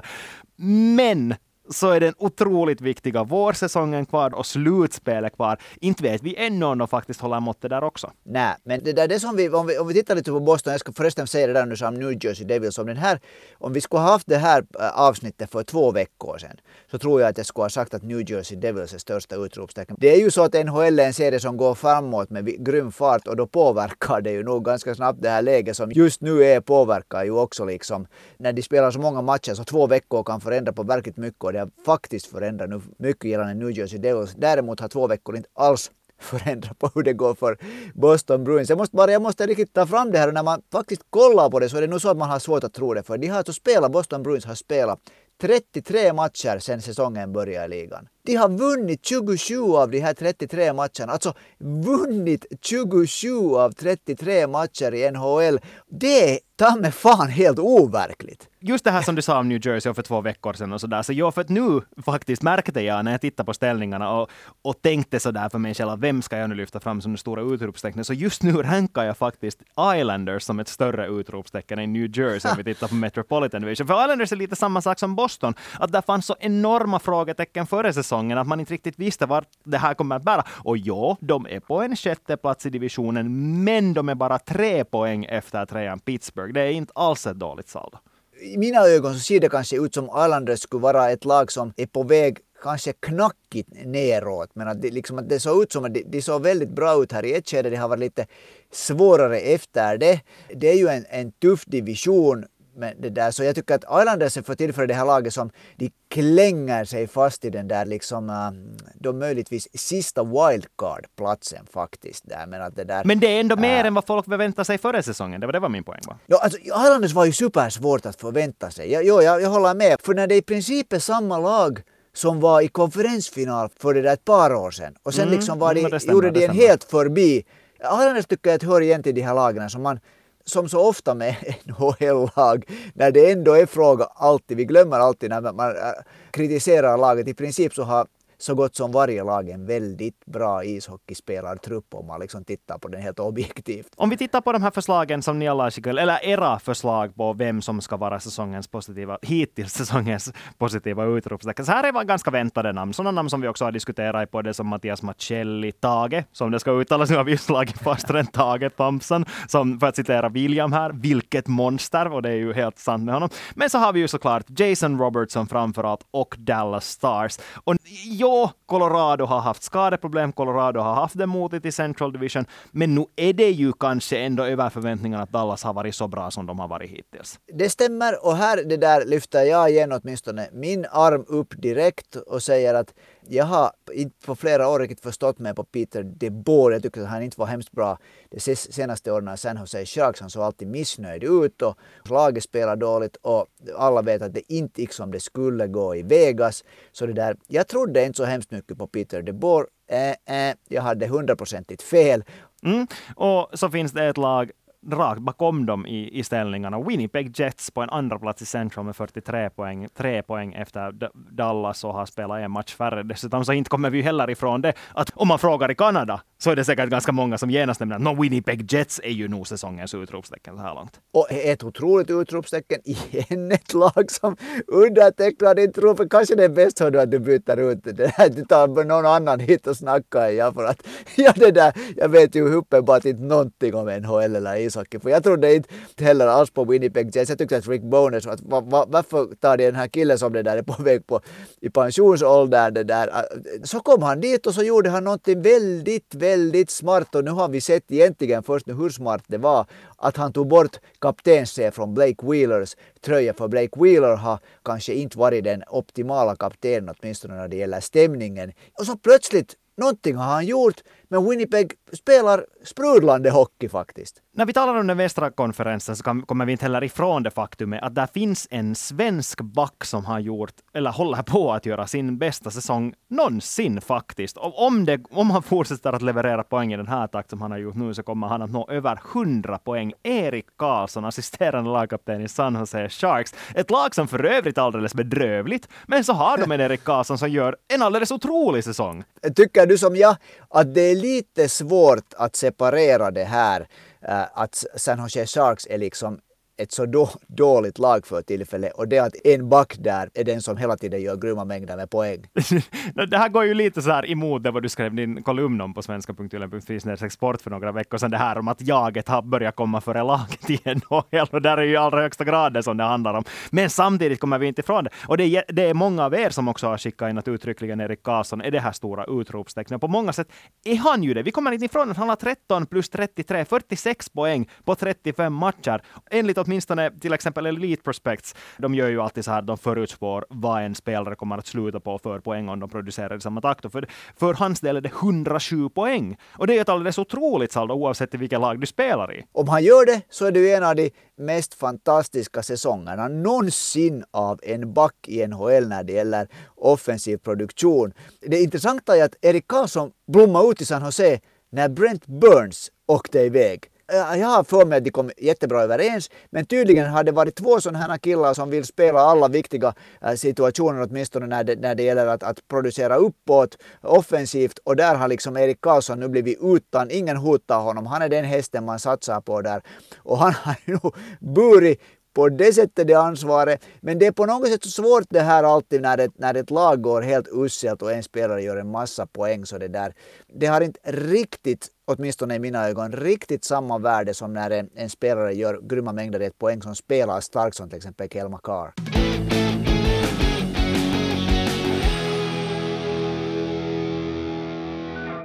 Men 0.96 1.34
så 1.70 1.90
är 1.90 2.00
den 2.00 2.14
otroligt 2.18 2.80
viktiga 2.80 3.24
vårsäsongen 3.24 4.06
kvar 4.06 4.34
och 4.34 4.46
slutspelet 4.46 5.36
kvar. 5.36 5.58
Inte 5.80 6.02
vet 6.02 6.22
vi 6.22 6.36
ännu 6.36 6.66
om 6.66 6.78
de 6.78 6.88
faktiskt 6.88 7.20
håller 7.20 7.40
måttet 7.40 7.70
där 7.70 7.84
också. 7.84 8.10
Nej, 8.22 8.54
men 8.64 8.84
det 8.84 8.92
där 8.92 9.08
det 9.08 9.20
som 9.20 9.36
vi 9.36 9.48
om, 9.48 9.66
vi, 9.66 9.78
om 9.78 9.88
vi 9.88 9.94
tittar 9.94 10.14
lite 10.14 10.30
på 10.30 10.40
Boston, 10.40 10.70
jag 10.70 10.80
ska 10.80 10.92
förresten 10.92 11.26
säga 11.26 11.46
det 11.46 11.52
där 11.52 11.66
nu 11.66 11.76
som 11.76 11.94
New 11.94 12.24
Jersey 12.24 12.46
Devils, 12.46 12.78
om 12.78 12.86
den 12.86 12.96
här, 12.96 13.20
om 13.58 13.72
vi 13.72 13.80
skulle 13.80 14.02
ha 14.02 14.10
haft 14.10 14.26
det 14.26 14.36
här 14.36 14.64
äh, 14.80 15.00
avsnittet 15.00 15.50
för 15.50 15.62
två 15.62 15.90
veckor 15.90 16.38
sedan, 16.38 16.56
så 16.90 16.98
tror 16.98 17.20
jag 17.20 17.30
att 17.30 17.36
jag 17.36 17.46
skulle 17.46 17.64
ha 17.64 17.70
sagt 17.70 17.94
att 17.94 18.02
New 18.02 18.30
Jersey 18.30 18.58
Devils 18.58 18.94
är 18.94 18.98
största 18.98 19.36
utropstecken. 19.36 19.96
Det 20.00 20.14
är 20.14 20.20
ju 20.20 20.30
så 20.30 20.42
att 20.42 20.52
NHL 20.52 20.98
är 20.98 21.06
en 21.06 21.14
serie 21.14 21.40
som 21.40 21.56
går 21.56 21.74
framåt 21.74 22.30
med 22.30 22.64
grym 22.64 22.92
fart 22.92 23.26
och 23.26 23.36
då 23.36 23.46
påverkar 23.46 24.20
det 24.20 24.32
ju 24.32 24.42
nog 24.42 24.64
ganska 24.64 24.94
snabbt 24.94 25.22
det 25.22 25.28
här 25.28 25.42
läget 25.42 25.76
som 25.76 25.92
just 25.92 26.20
nu 26.20 26.44
är 26.44 26.60
påverkar 26.60 27.24
ju 27.24 27.30
också 27.30 27.64
liksom 27.64 28.06
när 28.36 28.52
de 28.52 28.62
spelar 28.62 28.90
så 28.90 28.98
många 28.98 29.22
matcher 29.22 29.54
så 29.54 29.64
två 29.64 29.86
veckor 29.86 30.22
kan 30.22 30.40
förändra 30.40 30.72
på 30.72 30.82
verkligt 30.82 31.16
mycket 31.16 31.44
och 31.44 31.52
det 31.52 31.58
har 31.62 31.70
faktiskt 31.84 32.26
förändra 32.26 32.66
nu 32.66 32.80
mycket 32.98 33.30
gällande 33.30 33.54
New 33.54 33.70
Jersey 33.70 33.98
Devils. 33.98 34.34
Däremot 34.36 34.80
har 34.80 34.88
två 34.88 35.06
veckor 35.06 35.36
inte 35.36 35.48
alls 35.54 35.90
förändrat 36.18 36.78
på 36.78 36.90
hur 36.94 37.02
det 37.02 37.12
går 37.12 37.34
för 37.34 37.58
Boston 37.94 38.44
Bruins. 38.44 38.68
Jag 38.68 38.78
måste 38.78 38.96
bara, 38.96 39.12
jag 39.12 39.22
måste 39.22 39.46
riktigt 39.46 39.72
ta 39.72 39.86
fram 39.86 40.10
det 40.12 40.18
här 40.18 40.28
och 40.28 40.34
när 40.34 40.42
man 40.42 40.62
faktiskt 40.72 41.02
kollar 41.10 41.50
på 41.50 41.58
det 41.58 41.68
så 41.68 41.76
är 41.76 41.80
det 41.80 41.86
nog 41.86 42.00
så 42.00 42.08
att 42.08 42.16
man 42.16 42.30
har 42.30 42.38
svårt 42.38 42.64
att 42.64 42.74
tro 42.74 42.94
det 42.94 43.02
för 43.02 43.18
de 43.18 43.28
har 43.28 43.38
alltså 43.38 43.52
spelat, 43.52 43.92
Boston 43.92 44.22
Bruins 44.22 44.44
har 44.44 44.54
spelat 44.54 44.98
33 45.40 46.12
matcher 46.12 46.58
sedan 46.58 46.82
säsongen 46.82 47.32
började 47.32 47.74
i 47.74 47.80
ligan. 47.80 48.08
De 48.24 48.34
har 48.36 48.48
vunnit 48.48 49.06
27 49.06 49.60
av 49.60 49.90
de 49.90 50.00
här 50.00 50.14
33 50.14 50.72
matcherna. 50.72 51.12
Alltså 51.12 51.34
vunnit 51.58 52.46
27 52.62 53.28
av 53.56 53.72
33 53.72 54.46
matcher 54.46 54.94
i 54.94 55.10
NHL. 55.10 55.60
Det 55.90 56.30
är 56.30 56.38
ta 56.56 56.76
mig 56.76 56.92
fan 56.92 57.28
helt 57.28 57.58
overkligt 57.58 58.48
just 58.62 58.84
det 58.84 58.90
här 58.90 59.02
som 59.02 59.14
du 59.14 59.22
sa 59.22 59.38
om 59.38 59.48
New 59.48 59.66
Jersey 59.66 59.94
för 59.94 60.02
två 60.02 60.20
veckor 60.20 60.52
sedan 60.52 60.72
och 60.72 60.80
sådär. 60.80 61.02
Så 61.02 61.12
jag 61.12 61.34
för 61.34 61.40
att 61.40 61.48
nu 61.48 61.80
faktiskt 62.04 62.42
märkte 62.42 62.80
jag 62.80 63.04
när 63.04 63.12
jag 63.12 63.20
tittade 63.20 63.46
på 63.46 63.54
ställningarna 63.54 64.10
och, 64.10 64.30
och 64.62 64.82
tänkte 64.82 65.20
sådär 65.20 65.48
för 65.48 65.58
mig 65.58 65.74
själv 65.74 66.00
vem 66.00 66.22
ska 66.22 66.38
jag 66.38 66.48
nu 66.48 66.54
lyfta 66.54 66.80
fram 66.80 67.00
som 67.00 67.12
det 67.12 67.18
stora 67.18 67.42
utropstecknet. 67.42 68.06
Så 68.06 68.12
just 68.12 68.42
nu 68.42 68.52
rankar 68.52 69.04
jag 69.04 69.16
faktiskt 69.16 69.62
Islanders 69.96 70.42
som 70.42 70.60
ett 70.60 70.68
större 70.68 71.06
utropstecken 71.06 71.78
än 71.78 71.92
New 71.92 72.18
Jersey 72.18 72.50
om 72.50 72.56
vi 72.56 72.64
tittar 72.74 72.88
på 72.88 72.94
Metropolitan 72.94 73.62
Division. 73.62 73.86
För 73.86 74.04
Islanders 74.04 74.32
är 74.32 74.36
lite 74.36 74.56
samma 74.56 74.82
sak 74.82 74.98
som 74.98 75.16
Boston. 75.16 75.54
Att 75.78 75.92
där 75.92 76.02
fanns 76.02 76.26
så 76.26 76.36
enorma 76.40 76.98
frågetecken 76.98 77.66
före 77.66 77.92
säsongen 77.92 78.11
att 78.12 78.46
man 78.46 78.60
inte 78.60 78.72
riktigt 78.72 78.98
visste 78.98 79.26
vart 79.26 79.48
det 79.64 79.78
här 79.78 79.94
kommer 79.94 80.16
att 80.16 80.22
bära. 80.22 80.44
Och 80.64 80.78
ja, 80.78 81.16
de 81.20 81.46
är 81.46 81.60
på 81.60 81.82
en 81.82 81.96
sjätte 81.96 82.36
plats 82.36 82.66
i 82.66 82.70
divisionen, 82.70 83.64
men 83.64 83.94
de 83.94 84.08
är 84.08 84.14
bara 84.14 84.38
tre 84.38 84.84
poäng 84.84 85.24
efter 85.24 85.66
trean 85.66 85.98
Pittsburgh. 85.98 86.52
Det 86.52 86.60
är 86.60 86.70
inte 86.70 86.92
alls 86.94 87.26
ett 87.26 87.38
dåligt 87.38 87.68
saldo 87.68 87.98
i 88.42 88.58
mina 88.58 88.80
ögon 88.80 89.14
så 89.14 89.20
ser 89.20 89.40
det 89.40 89.48
kanske 89.48 89.76
ut 89.76 89.94
som 89.94 90.04
Islanders 90.04 90.60
skulle 90.60 90.82
vara 90.82 91.10
ett 91.10 91.24
lag 91.24 91.52
som 91.52 91.72
är 91.76 91.86
på 91.86 92.02
väg 92.02 92.38
kanske 92.62 92.92
knackigt 92.92 93.68
neråt. 93.84 94.50
Men 94.54 94.68
att 94.68 94.82
det, 94.82 94.90
liksom, 94.90 95.18
att 95.18 95.28
det 95.28 95.40
såg 95.40 95.62
ut 95.62 95.72
som 95.72 95.84
att 95.84 95.94
det, 95.94 96.02
det 96.06 96.22
såg 96.22 96.42
väldigt 96.42 96.70
bra 96.70 97.02
ut 97.02 97.12
här 97.12 97.24
i 97.24 97.34
ett 97.34 97.48
skede. 97.48 97.70
Det 97.70 97.76
har 97.76 97.88
varit 97.88 98.00
lite 98.00 98.26
svårare 98.72 99.38
efter 99.38 99.98
det. 99.98 100.20
Det 100.54 100.70
är 100.70 100.76
ju 100.76 100.88
en, 100.88 101.04
en 101.10 101.32
tuff 101.32 101.64
division 101.64 102.44
men 102.74 103.00
det 103.00 103.10
där. 103.10 103.30
Så 103.30 103.44
jag 103.44 103.54
tycker 103.54 103.74
att 103.74 103.84
Islanders 104.00 104.36
är 104.36 104.42
för 104.42 104.54
tillfället 104.54 104.88
det 104.88 104.94
här 104.94 105.04
laget 105.04 105.34
som 105.34 105.50
de 105.76 105.90
klänger 106.10 106.84
sig 106.84 107.06
fast 107.06 107.44
i 107.44 107.50
den 107.50 107.68
där 107.68 107.86
liksom, 107.86 108.30
uh, 108.30 108.50
då 108.94 109.12
möjligtvis 109.12 109.68
sista 109.74 110.24
wildcard-platsen 110.24 111.66
faktiskt. 111.72 112.28
Där. 112.28 112.46
Men, 112.46 112.62
att 112.62 112.76
det 112.76 112.84
där, 112.84 113.04
men 113.04 113.20
det 113.20 113.26
är 113.26 113.40
ändå 113.40 113.56
mer 113.56 113.80
uh, 113.80 113.86
än 113.86 113.94
vad 113.94 114.06
folk 114.06 114.24
förväntar 114.24 114.64
sig 114.64 114.78
före 114.78 115.02
säsongen. 115.02 115.40
Det 115.40 115.46
var 115.46 115.52
det 115.52 115.60
var 115.60 115.68
min 115.68 115.84
poäng. 115.84 116.00
Va? 116.06 116.18
Ja, 116.26 116.38
alltså, 116.38 116.58
Islanders 116.58 117.12
var 117.12 117.24
ju 117.24 117.32
supersvårt 117.32 118.06
att 118.06 118.20
förvänta 118.20 118.70
sig. 118.70 118.98
Jo, 119.04 119.22
jag, 119.22 119.42
jag 119.42 119.50
håller 119.50 119.74
med. 119.74 119.96
För 120.00 120.14
när 120.14 120.26
det 120.26 120.36
i 120.36 120.42
princip 120.42 120.92
är 120.92 120.98
samma 120.98 121.38
lag 121.38 121.82
som 122.14 122.40
var 122.40 122.60
i 122.60 122.68
konferensfinal 122.68 123.68
för 123.78 123.94
det 123.94 124.02
där 124.02 124.12
ett 124.12 124.24
par 124.24 124.54
år 124.54 124.70
sedan. 124.70 124.94
Och 125.02 125.14
sen 125.14 125.22
mm, 125.22 125.34
liksom 125.34 125.58
var 125.58 125.74
de, 125.74 126.00
stämmer, 126.00 126.12
gjorde 126.12 126.30
de 126.30 126.44
en 126.44 126.50
helt 126.50 126.84
förbi. 126.84 127.44
Islanders 127.80 128.26
tycker 128.26 128.50
jag 128.50 128.56
att 128.56 128.62
hör 128.62 128.80
igen 128.80 129.02
till 129.02 129.14
de 129.14 129.22
här 129.22 129.34
lagen 129.34 129.70
som 129.70 129.82
man 129.82 130.00
som 130.44 130.68
så 130.68 130.80
ofta 130.80 131.14
med 131.14 131.34
NHL-lag, 131.64 132.64
när 132.94 133.10
det 133.10 133.30
ändå 133.30 133.52
är 133.52 133.66
fråga 133.66 134.04
alltid, 134.04 134.56
vi 134.56 134.64
glömmer 134.64 134.98
alltid 134.98 135.30
när 135.30 135.52
man 135.52 135.70
äh, 135.70 135.92
kritiserar 136.30 136.98
laget, 136.98 137.28
i 137.28 137.34
princip 137.34 137.74
så 137.74 137.82
har 137.82 138.06
så 138.42 138.54
gott 138.54 138.76
som 138.76 138.92
varje 138.92 139.24
lag 139.24 139.48
en 139.48 139.66
väldigt 139.66 140.24
bra 140.26 140.64
ishockeyspelartrupp 140.64 141.94
om 141.94 142.06
man 142.06 142.20
liksom 142.20 142.44
tittar 142.44 142.78
på 142.78 142.88
den 142.88 143.02
helt 143.02 143.18
objektivt. 143.18 143.88
Om 143.96 144.10
vi 144.10 144.16
tittar 144.16 144.40
på 144.40 144.52
de 144.52 144.62
här 144.62 144.70
förslagen 144.70 145.22
som 145.22 145.38
ni 145.38 145.48
alla 145.48 145.62
har 145.62 145.70
skickat, 145.70 145.96
eller 145.96 146.24
era 146.24 146.58
förslag 146.58 147.14
på 147.14 147.32
vem 147.32 147.62
som 147.62 147.80
ska 147.80 147.96
vara 147.96 148.20
säsongens 148.20 148.68
positiva, 148.68 149.18
hittills 149.22 149.72
säsongens 149.72 150.32
positiva 150.58 151.04
utropstecken. 151.04 151.66
Så 151.66 151.72
här 151.72 151.84
är 151.84 152.04
ganska 152.04 152.30
väntade 152.30 152.72
namn. 152.72 152.92
Sådana 152.92 153.10
namn 153.10 153.30
som 153.30 153.40
vi 153.40 153.48
också 153.48 153.64
har 153.64 153.72
diskuterat 153.72 154.30
på 154.30 154.42
det 154.42 154.54
som 154.54 154.68
Mattias 154.68 155.02
Macelli, 155.02 155.72
Tage, 155.72 156.24
som 156.32 156.50
det 156.50 156.60
ska 156.60 156.70
uttalas 156.70 157.10
nu 157.10 157.16
har 157.16 157.24
vi 157.24 157.36
slagit 157.36 157.78
fast 157.82 158.08
den 158.08 158.26
Tage 158.26 158.76
Thompson, 158.76 159.24
som 159.48 159.80
för 159.80 159.86
att 159.86 159.96
citera 159.96 160.28
William 160.28 160.72
här, 160.72 160.90
vilket 160.92 161.46
monster, 161.46 162.12
och 162.12 162.22
det 162.22 162.30
är 162.30 162.36
ju 162.36 162.52
helt 162.52 162.78
sant 162.78 163.04
med 163.04 163.14
honom. 163.14 163.28
Men 163.54 163.70
så 163.70 163.78
har 163.78 163.92
vi 163.92 164.00
ju 164.00 164.08
såklart 164.08 164.44
Jason 164.58 164.98
Robertson 164.98 165.46
framförallt 165.46 166.00
och 166.10 166.34
Dallas 166.38 166.88
Stars. 166.88 167.38
Och 167.64 167.76
jo, 168.04 168.31
Colorado 168.66 169.24
har 169.24 169.40
haft 169.40 169.62
skadeproblem, 169.62 170.32
Colorado 170.32 170.80
har 170.80 170.94
haft 170.94 171.18
det 171.18 171.26
motigt 171.26 171.66
i 171.66 171.72
Central 171.72 172.12
Division, 172.12 172.46
men 172.70 172.94
nu 172.94 173.04
är 173.16 173.32
det 173.32 173.50
ju 173.50 173.72
kanske 173.72 174.18
ändå 174.18 174.44
över 174.44 174.70
förväntningarna 174.70 175.22
att 175.22 175.32
Dallas 175.32 175.64
har 175.64 175.74
varit 175.74 175.94
så 175.94 176.08
bra 176.08 176.30
som 176.30 176.46
de 176.46 176.58
har 176.58 176.68
varit 176.68 176.90
hittills. 176.90 177.38
Det 177.52 177.70
stämmer 177.70 178.26
och 178.26 178.36
här 178.36 178.64
det 178.64 178.76
där 178.76 179.04
lyfter 179.04 179.42
jag 179.42 179.70
igen 179.70 179.92
åtminstone 179.92 180.48
min 180.52 180.86
arm 180.90 181.24
upp 181.28 181.54
direkt 181.62 182.16
och 182.16 182.42
säger 182.42 182.74
att 182.74 182.94
jag 183.28 183.44
har 183.44 183.72
inte 183.92 184.26
på 184.26 184.36
flera 184.36 184.68
år 184.68 184.80
riktigt 184.80 185.00
förstått 185.00 185.38
mig 185.38 185.54
på 185.54 185.64
Peter 185.64 186.02
DeBoer. 186.02 186.72
Jag 186.72 186.82
tycker 186.82 187.00
att 187.02 187.08
han 187.08 187.22
inte 187.22 187.40
var 187.40 187.46
hemskt 187.46 187.72
bra 187.72 187.98
de 188.30 188.56
senaste 188.56 189.12
åren 189.12 189.24
när 189.24 189.36
San 189.36 189.56
Jose 189.56 189.86
Sharks. 189.86 190.20
Han 190.20 190.30
såg 190.30 190.42
alltid 190.42 190.68
missnöjd 190.68 191.24
ut 191.24 191.62
och 191.62 191.78
laget 192.04 192.44
spelar 192.44 192.76
dåligt 192.76 193.16
och 193.16 193.46
alla 193.76 194.02
vet 194.02 194.22
att 194.22 194.34
det 194.34 194.52
inte 194.52 194.80
gick 194.80 194.92
som 194.92 195.10
det 195.10 195.20
skulle 195.20 195.66
gå 195.66 195.96
i 195.96 196.02
Vegas. 196.02 196.64
Så 196.92 197.06
det 197.06 197.12
där, 197.12 197.36
jag 197.46 197.68
trodde 197.68 198.04
inte 198.04 198.16
så 198.16 198.24
hemskt 198.24 198.50
mycket 198.50 198.78
på 198.78 198.86
Peter 198.86 199.22
DeBoer. 199.22 199.66
Äh, 199.88 199.98
eh, 199.98 200.14
äh, 200.26 200.48
eh, 200.48 200.56
jag 200.68 200.82
hade 200.82 201.06
hundraprocentigt 201.06 201.82
fel. 201.82 202.24
Mm. 202.62 202.86
Och 203.16 203.50
så 203.52 203.70
finns 203.70 203.92
det 203.92 204.04
ett 204.04 204.16
lag 204.16 204.50
rakt 204.90 205.20
bakom 205.20 205.66
dem 205.66 205.86
i, 205.86 206.18
i 206.18 206.24
ställningarna. 206.24 206.80
Winnipeg 206.80 207.40
Jets 207.40 207.70
på 207.70 207.82
en 207.82 207.90
andra 207.90 208.18
plats 208.18 208.42
i 208.42 208.46
Central 208.46 208.84
med 208.84 208.96
43 208.96 209.50
poäng, 209.50 209.88
tre 209.96 210.22
poäng 210.22 210.54
efter 210.54 211.10
Dallas 211.30 211.84
och 211.84 211.94
har 211.94 212.06
spelat 212.06 212.40
en 212.40 212.50
match 212.50 212.74
färre. 212.74 213.02
Dessutom 213.02 213.44
så 213.44 213.52
inte 213.52 213.70
kommer 213.70 213.90
vi 213.90 214.02
heller 214.02 214.30
ifrån 214.30 214.62
det 214.62 214.72
att 214.94 215.10
om 215.14 215.28
man 215.28 215.38
frågar 215.38 215.70
i 215.70 215.74
Kanada 215.74 216.20
så 216.38 216.50
är 216.50 216.56
det 216.56 216.64
säkert 216.64 216.88
ganska 216.88 217.12
många 217.12 217.38
som 217.38 217.50
genast 217.50 217.80
nämner 217.80 217.96
att 217.96 218.02
no, 218.02 218.22
Winnipeg 218.22 218.72
Jets 218.72 219.00
är 219.04 219.10
ju 219.10 219.28
nog 219.28 219.46
säsongens 219.46 219.94
utropstecken 219.94 220.56
så 220.56 220.62
här 220.62 220.74
långt. 220.74 221.00
Och 221.12 221.32
ett 221.32 221.64
otroligt 221.64 222.10
utropstecken 222.10 222.80
igen 222.84 223.52
ett 223.52 223.74
lag 223.74 224.10
som 224.10 224.36
undertecknar 224.66 225.54
din 225.54 225.72
tro, 225.72 225.96
för 225.96 226.08
kanske 226.08 226.34
det 226.34 226.44
är 226.44 226.48
bäst 226.48 226.78
hör 226.78 226.90
du 226.90 227.00
att 227.00 227.10
du 227.10 227.18
byter 227.18 227.72
ut 227.72 227.84
det 227.84 227.92
där. 227.92 228.30
du 228.30 228.44
tar 228.44 228.84
någon 228.84 229.06
annan 229.06 229.40
hit 229.40 229.66
och 229.66 229.76
snackar 229.76 230.28
ja, 230.28 230.52
för 230.52 230.64
att 230.64 230.86
ja, 231.16 231.32
det 231.36 231.50
där, 231.50 231.72
jag 231.96 232.08
vet 232.08 232.34
ju 232.34 232.54
uppenbart 232.54 233.04
inte 233.04 233.22
någonting 233.22 233.74
om 233.74 233.86
NHL 233.86 234.36
eller 234.36 234.56
ishockey, 234.72 234.98
för 234.98 235.10
jag 235.10 235.24
trodde 235.24 235.54
inte 235.54 235.68
heller 235.98 236.26
alls 236.26 236.50
på 236.50 236.64
Winnipeg 236.64 237.16
Jets. 237.16 237.30
Jag 237.30 237.38
tyckte 237.38 237.56
att 237.56 237.68
Rick 237.68 237.82
Bonus, 237.82 238.26
att, 238.26 238.40
va, 238.40 238.60
va, 238.60 238.86
varför 238.88 239.34
tar 239.40 239.56
de 239.56 239.64
den 239.64 239.74
här 239.74 239.88
killen 239.88 240.18
som 240.18 240.32
det 240.32 240.42
där 240.42 240.56
är 240.56 240.62
på 240.62 240.82
väg 240.82 241.06
på 241.06 241.20
i 241.60 241.70
pensionsåldern, 241.70 242.74
det 242.74 242.84
där. 242.84 243.08
Ah, 243.12 243.24
så 243.64 243.80
kom 243.80 244.02
han 244.02 244.20
dit 244.20 244.46
och 244.46 244.54
så 244.54 244.62
gjorde 244.62 244.90
han 244.90 245.04
någonting 245.04 245.42
väldigt, 245.42 246.14
väldigt 246.14 246.70
smart 246.70 247.14
och 247.14 247.24
nu 247.24 247.30
har 247.30 247.48
vi 247.48 247.60
sett 247.60 247.92
egentligen 247.92 248.42
först 248.42 248.66
nu 248.66 248.74
hur 248.74 248.90
smart 248.90 249.22
det 249.26 249.38
var 249.38 249.66
att 249.96 250.16
han 250.16 250.32
tog 250.32 250.48
bort 250.48 250.76
kaptensc 250.98 251.58
från 251.72 251.94
Blake 251.94 252.26
Wheelers 252.26 252.76
tröja 253.04 253.34
för 253.34 253.48
Blake 253.48 253.80
Wheeler 253.82 254.16
har 254.16 254.38
kanske 254.64 254.94
inte 254.94 255.18
varit 255.18 255.44
den 255.44 255.62
optimala 255.70 256.36
kaptenen 256.36 256.94
åtminstone 256.98 257.34
när 257.34 257.48
det 257.48 257.56
gäller 257.56 257.80
stämningen. 257.80 258.52
Och 258.78 258.86
så 258.86 258.96
plötsligt 258.96 259.56
Någonting 259.76 260.16
har 260.16 260.24
han 260.24 260.46
gjort 260.46 260.82
men 261.12 261.30
Winnipeg 261.30 261.72
spelar 261.92 262.46
sprudlande 262.64 263.30
hockey 263.30 263.68
faktiskt. 263.68 264.22
När 264.34 264.46
vi 264.46 264.52
talar 264.52 264.74
om 264.74 264.86
den 264.86 264.96
västra 264.96 265.30
konferensen 265.30 265.96
så 265.96 266.02
kan, 266.02 266.22
kommer 266.22 266.44
vi 266.44 266.52
inte 266.52 266.64
heller 266.64 266.84
ifrån 266.84 267.22
det 267.22 267.30
faktumet 267.30 267.82
att 267.82 267.94
där 267.94 268.06
finns 268.14 268.48
en 268.50 268.74
svensk 268.74 269.40
back 269.40 269.84
som 269.84 270.04
har 270.04 270.18
gjort, 270.20 270.52
eller 270.74 270.90
håller 270.90 271.22
på 271.22 271.52
att 271.52 271.66
göra, 271.66 271.86
sin 271.86 272.18
bästa 272.18 272.50
säsong 272.50 272.94
någonsin 273.10 273.80
faktiskt. 273.80 274.36
Och 274.36 274.66
om, 274.66 274.84
det, 274.84 275.00
om 275.10 275.30
han 275.30 275.42
fortsätter 275.42 275.92
att 275.92 276.02
leverera 276.02 276.42
poäng 276.42 276.72
i 276.72 276.76
den 276.76 276.88
här 276.88 277.06
takt 277.06 277.30
som 277.30 277.42
han 277.42 277.50
har 277.50 277.58
gjort 277.58 277.74
nu 277.74 277.94
så 277.94 278.02
kommer 278.02 278.26
han 278.26 278.42
att 278.42 278.50
nå 278.50 278.70
över 278.70 279.00
100 279.14 279.58
poäng. 279.58 279.92
Erik 280.02 280.46
Karlsson, 280.56 281.04
assisterande 281.04 281.70
lagkapten 281.70 282.20
i 282.20 282.28
San 282.28 282.54
Jose 282.54 282.88
Sharks. 282.88 283.34
Ett 283.54 283.70
lag 283.70 283.94
som 283.94 284.08
för 284.08 284.24
övrigt 284.24 284.58
är 284.58 284.62
alldeles 284.62 284.94
bedrövligt, 284.94 285.68
men 285.86 286.04
så 286.04 286.12
har 286.12 286.38
de 286.38 286.52
en 286.52 286.60
Erik 286.60 286.84
Karlsson 286.84 287.18
som 287.18 287.30
gör 287.30 287.56
en 287.74 287.82
alldeles 287.82 288.10
otrolig 288.10 288.64
säsong. 288.64 289.04
Tycker 289.36 289.66
du 289.66 289.78
som 289.78 289.96
jag 289.96 290.16
att 290.48 290.74
det 290.74 290.80
är 290.80 291.01
lite 291.02 291.48
svårt 291.48 292.14
att 292.16 292.36
separera 292.36 293.10
det 293.10 293.24
här, 293.24 293.68
eh, 294.08 294.24
att 294.34 294.64
San 294.76 294.98
Jose 294.98 295.26
Sharks 295.26 295.66
är 295.66 295.78
liksom 295.78 296.20
ett 296.62 296.72
så 296.72 296.86
då, 296.86 297.10
dåligt 297.26 297.78
lag 297.78 298.06
för 298.06 298.22
tillfället 298.22 298.72
och 298.72 298.88
det 298.88 298.98
att 298.98 299.14
en 299.24 299.48
back 299.48 299.76
där 299.78 300.10
är 300.14 300.24
den 300.24 300.42
som 300.42 300.56
hela 300.56 300.76
tiden 300.76 301.02
gör 301.02 301.16
grymma 301.16 301.44
mängder 301.44 301.76
med 301.76 301.90
poäng. 301.90 302.26
det 303.10 303.18
här 303.18 303.28
går 303.28 303.44
ju 303.44 303.54
lite 303.54 303.82
så 303.82 303.90
här 303.90 304.10
emot 304.10 304.42
det 304.42 304.50
vad 304.50 304.62
du 304.62 304.68
skrev 304.68 304.94
din 304.94 305.22
kolumn 305.22 305.60
om 305.60 305.74
på 305.74 305.82
svenska.ylen.fi 305.82 307.10
sport 307.10 307.42
för 307.42 307.50
några 307.50 307.72
veckor 307.72 307.98
sedan, 307.98 308.10
det 308.10 308.16
här 308.16 308.38
om 308.38 308.48
att 308.48 308.60
jaget 308.60 309.08
har 309.08 309.22
börjat 309.22 309.56
komma 309.56 309.80
före 309.80 310.02
laget 310.02 310.50
i 310.50 310.60
NHL 310.64 311.26
och 311.30 311.42
där 311.42 311.56
är 311.56 311.62
ju 311.62 311.72
i 311.72 311.76
allra 311.76 312.02
högsta 312.02 312.24
grad 312.24 312.54
det 312.54 312.62
som 312.62 312.76
det 312.76 312.84
handlar 312.84 313.14
om. 313.14 313.24
Men 313.50 313.70
samtidigt 313.70 314.20
kommer 314.20 314.38
vi 314.38 314.46
inte 314.46 314.60
ifrån 314.60 314.84
det. 314.84 314.90
Och 315.06 315.16
det 315.16 315.24
är, 315.24 315.44
det 315.48 315.62
är 315.62 315.74
många 315.74 316.04
av 316.04 316.14
er 316.14 316.30
som 316.30 316.48
också 316.48 316.66
har 316.66 316.78
skickat 316.78 317.10
in 317.10 317.18
att 317.18 317.28
uttryckligen 317.28 317.80
Erik 317.80 318.02
Karlsson 318.02 318.40
är 318.40 318.50
det 318.50 318.60
här 318.60 318.72
stora 318.72 319.04
utropstecknet. 319.04 319.80
På 319.80 319.88
många 319.88 320.12
sätt 320.12 320.28
är 320.64 320.76
han 320.76 321.02
ju 321.02 321.14
det. 321.14 321.22
Vi 321.22 321.30
kommer 321.30 321.52
inte 321.52 321.64
ifrån 321.64 321.90
att 321.90 321.96
han 321.96 322.08
har 322.08 322.16
13 322.16 322.66
plus 322.66 322.88
33, 322.88 323.44
46 323.44 324.08
poäng 324.08 324.50
på 324.64 324.74
35 324.74 325.32
matcher. 325.32 325.82
Enligt 326.10 326.38
åtminstone 326.52 326.90
till 327.00 327.12
exempel 327.12 327.46
Elite 327.46 327.82
Prospects, 327.82 328.34
de 328.58 328.74
gör 328.74 328.88
ju 328.88 329.00
alltid 329.00 329.24
så 329.24 329.30
här, 329.30 329.42
de 329.42 329.58
förutspår 329.58 330.26
vad 330.28 330.62
en 330.62 330.74
spelare 330.74 331.14
kommer 331.14 331.38
att 331.38 331.46
sluta 331.46 331.80
på 331.80 331.98
för 331.98 332.20
poäng 332.20 332.48
om 332.48 332.60
de 332.60 332.70
producerar 332.70 333.16
i 333.16 333.20
samma 333.20 333.40
takt. 333.40 333.64
Och 333.64 333.72
för, 333.72 333.86
för 334.16 334.34
hans 334.34 334.60
del 334.60 334.76
är 334.76 334.80
det 334.80 334.88
107 334.88 335.68
poäng. 335.68 336.16
Och 336.38 336.46
det 336.46 336.56
är 336.56 336.60
ett 336.60 336.68
alldeles 336.68 336.98
otroligt 336.98 337.52
saldo 337.52 337.74
oavsett 337.74 338.14
i 338.14 338.16
vilket 338.16 338.40
lag 338.40 338.60
du 338.60 338.66
spelar 338.66 339.14
i. 339.14 339.24
Om 339.32 339.48
han 339.48 339.64
gör 339.64 339.86
det 339.86 340.02
så 340.10 340.26
är 340.26 340.32
det 340.32 340.40
ju 340.40 340.50
en 340.50 340.64
av 340.64 340.76
de 340.76 340.90
mest 341.16 341.54
fantastiska 341.54 342.42
säsongerna 342.42 343.08
någonsin 343.08 344.04
av 344.10 344.40
en 344.42 344.72
back 344.72 345.08
i 345.08 345.26
NHL 345.26 345.68
när 345.68 345.84
det 345.84 345.92
gäller 345.92 346.28
offensiv 346.56 347.16
produktion. 347.16 347.92
Det 348.20 348.40
intressanta 348.40 348.96
är 348.96 349.04
att 349.04 349.14
Erik 349.22 349.46
Karlsson 349.46 349.90
blommade 350.06 350.48
ut 350.48 350.60
i 350.60 350.64
San 350.64 350.84
Jose 350.84 351.20
när 351.50 351.68
Brent 351.68 352.06
Burns 352.06 352.70
åkte 352.86 353.20
iväg. 353.20 353.71
Äh, 353.88 354.20
jag 354.20 354.28
har 354.28 354.44
för 354.44 354.64
mig 354.64 354.78
att 354.78 354.84
de 354.84 354.90
kom 354.90 355.10
jättebra 355.16 355.62
överens, 355.62 356.10
men 356.30 356.46
tydligen 356.46 356.90
har 356.90 357.04
det 357.04 357.12
varit 357.12 357.34
två 357.34 357.60
sådana 357.60 357.78
här 357.78 357.98
killar 357.98 358.34
som 358.34 358.50
vill 358.50 358.64
spela 358.64 359.00
alla 359.00 359.28
viktiga 359.28 359.74
äh, 360.02 360.14
situationer 360.14 360.82
åtminstone 360.82 361.26
när 361.26 361.44
det, 361.44 361.56
när 361.56 361.74
det 361.74 361.82
gäller 361.82 362.06
att, 362.06 362.22
att 362.22 362.48
producera 362.48 362.96
uppåt 362.96 363.58
offensivt. 363.80 364.58
Och 364.64 364.76
där 364.76 364.94
har 364.94 365.08
liksom 365.08 365.36
Erik 365.36 365.60
Karlsson 365.60 366.00
nu 366.00 366.08
blivit 366.08 366.38
utan, 366.42 366.90
ingen 366.90 367.16
hotar 367.16 367.60
honom, 367.60 367.86
han 367.86 368.02
är 368.02 368.08
den 368.08 368.24
hästen 368.24 368.64
man 368.64 368.78
satsar 368.78 369.20
på 369.20 369.42
där. 369.42 369.62
Och 369.96 370.18
han 370.18 370.32
har 370.32 370.56
ju 370.64 370.78
burit 371.20 371.80
på 372.14 372.28
det 372.28 372.52
sättet 372.52 372.86
det 372.86 372.94
ansvaret. 372.94 373.64
Men 373.80 373.98
det 373.98 374.06
är 374.06 374.12
på 374.12 374.26
något 374.26 374.48
sätt 374.48 374.64
svårt 374.64 375.04
det 375.10 375.20
här 375.20 375.44
alltid 375.44 375.82
när 375.82 375.98
ett, 375.98 376.18
när 376.18 376.34
ett 376.34 376.50
lag 376.50 376.82
går 376.82 377.02
helt 377.02 377.28
uselt 377.32 377.82
och 377.82 377.92
en 377.92 378.02
spelare 378.02 378.42
gör 378.42 378.56
en 378.56 378.70
massa 378.70 379.06
poäng. 379.06 379.46
Så 379.46 379.58
det, 379.58 379.68
där, 379.68 379.94
det 380.34 380.46
har 380.46 380.60
inte 380.60 380.80
riktigt, 380.84 381.68
åtminstone 381.84 382.34
i 382.34 382.38
mina 382.38 382.68
ögon, 382.68 382.92
riktigt 382.92 383.44
samma 383.44 383.78
värde 383.78 384.14
som 384.14 384.32
när 384.32 384.50
en, 384.50 384.70
en 384.74 384.90
spelare 384.90 385.34
gör 385.34 385.60
grymma 385.62 385.92
mängder 385.92 386.20
ett 386.20 386.38
poäng 386.38 386.62
som 386.62 386.74
spelar 386.74 387.20
starkt 387.20 387.56
som 387.56 387.68
till 387.68 387.76
exempel 387.76 388.08
Kelma 388.08 388.38
Carr. 388.42 388.72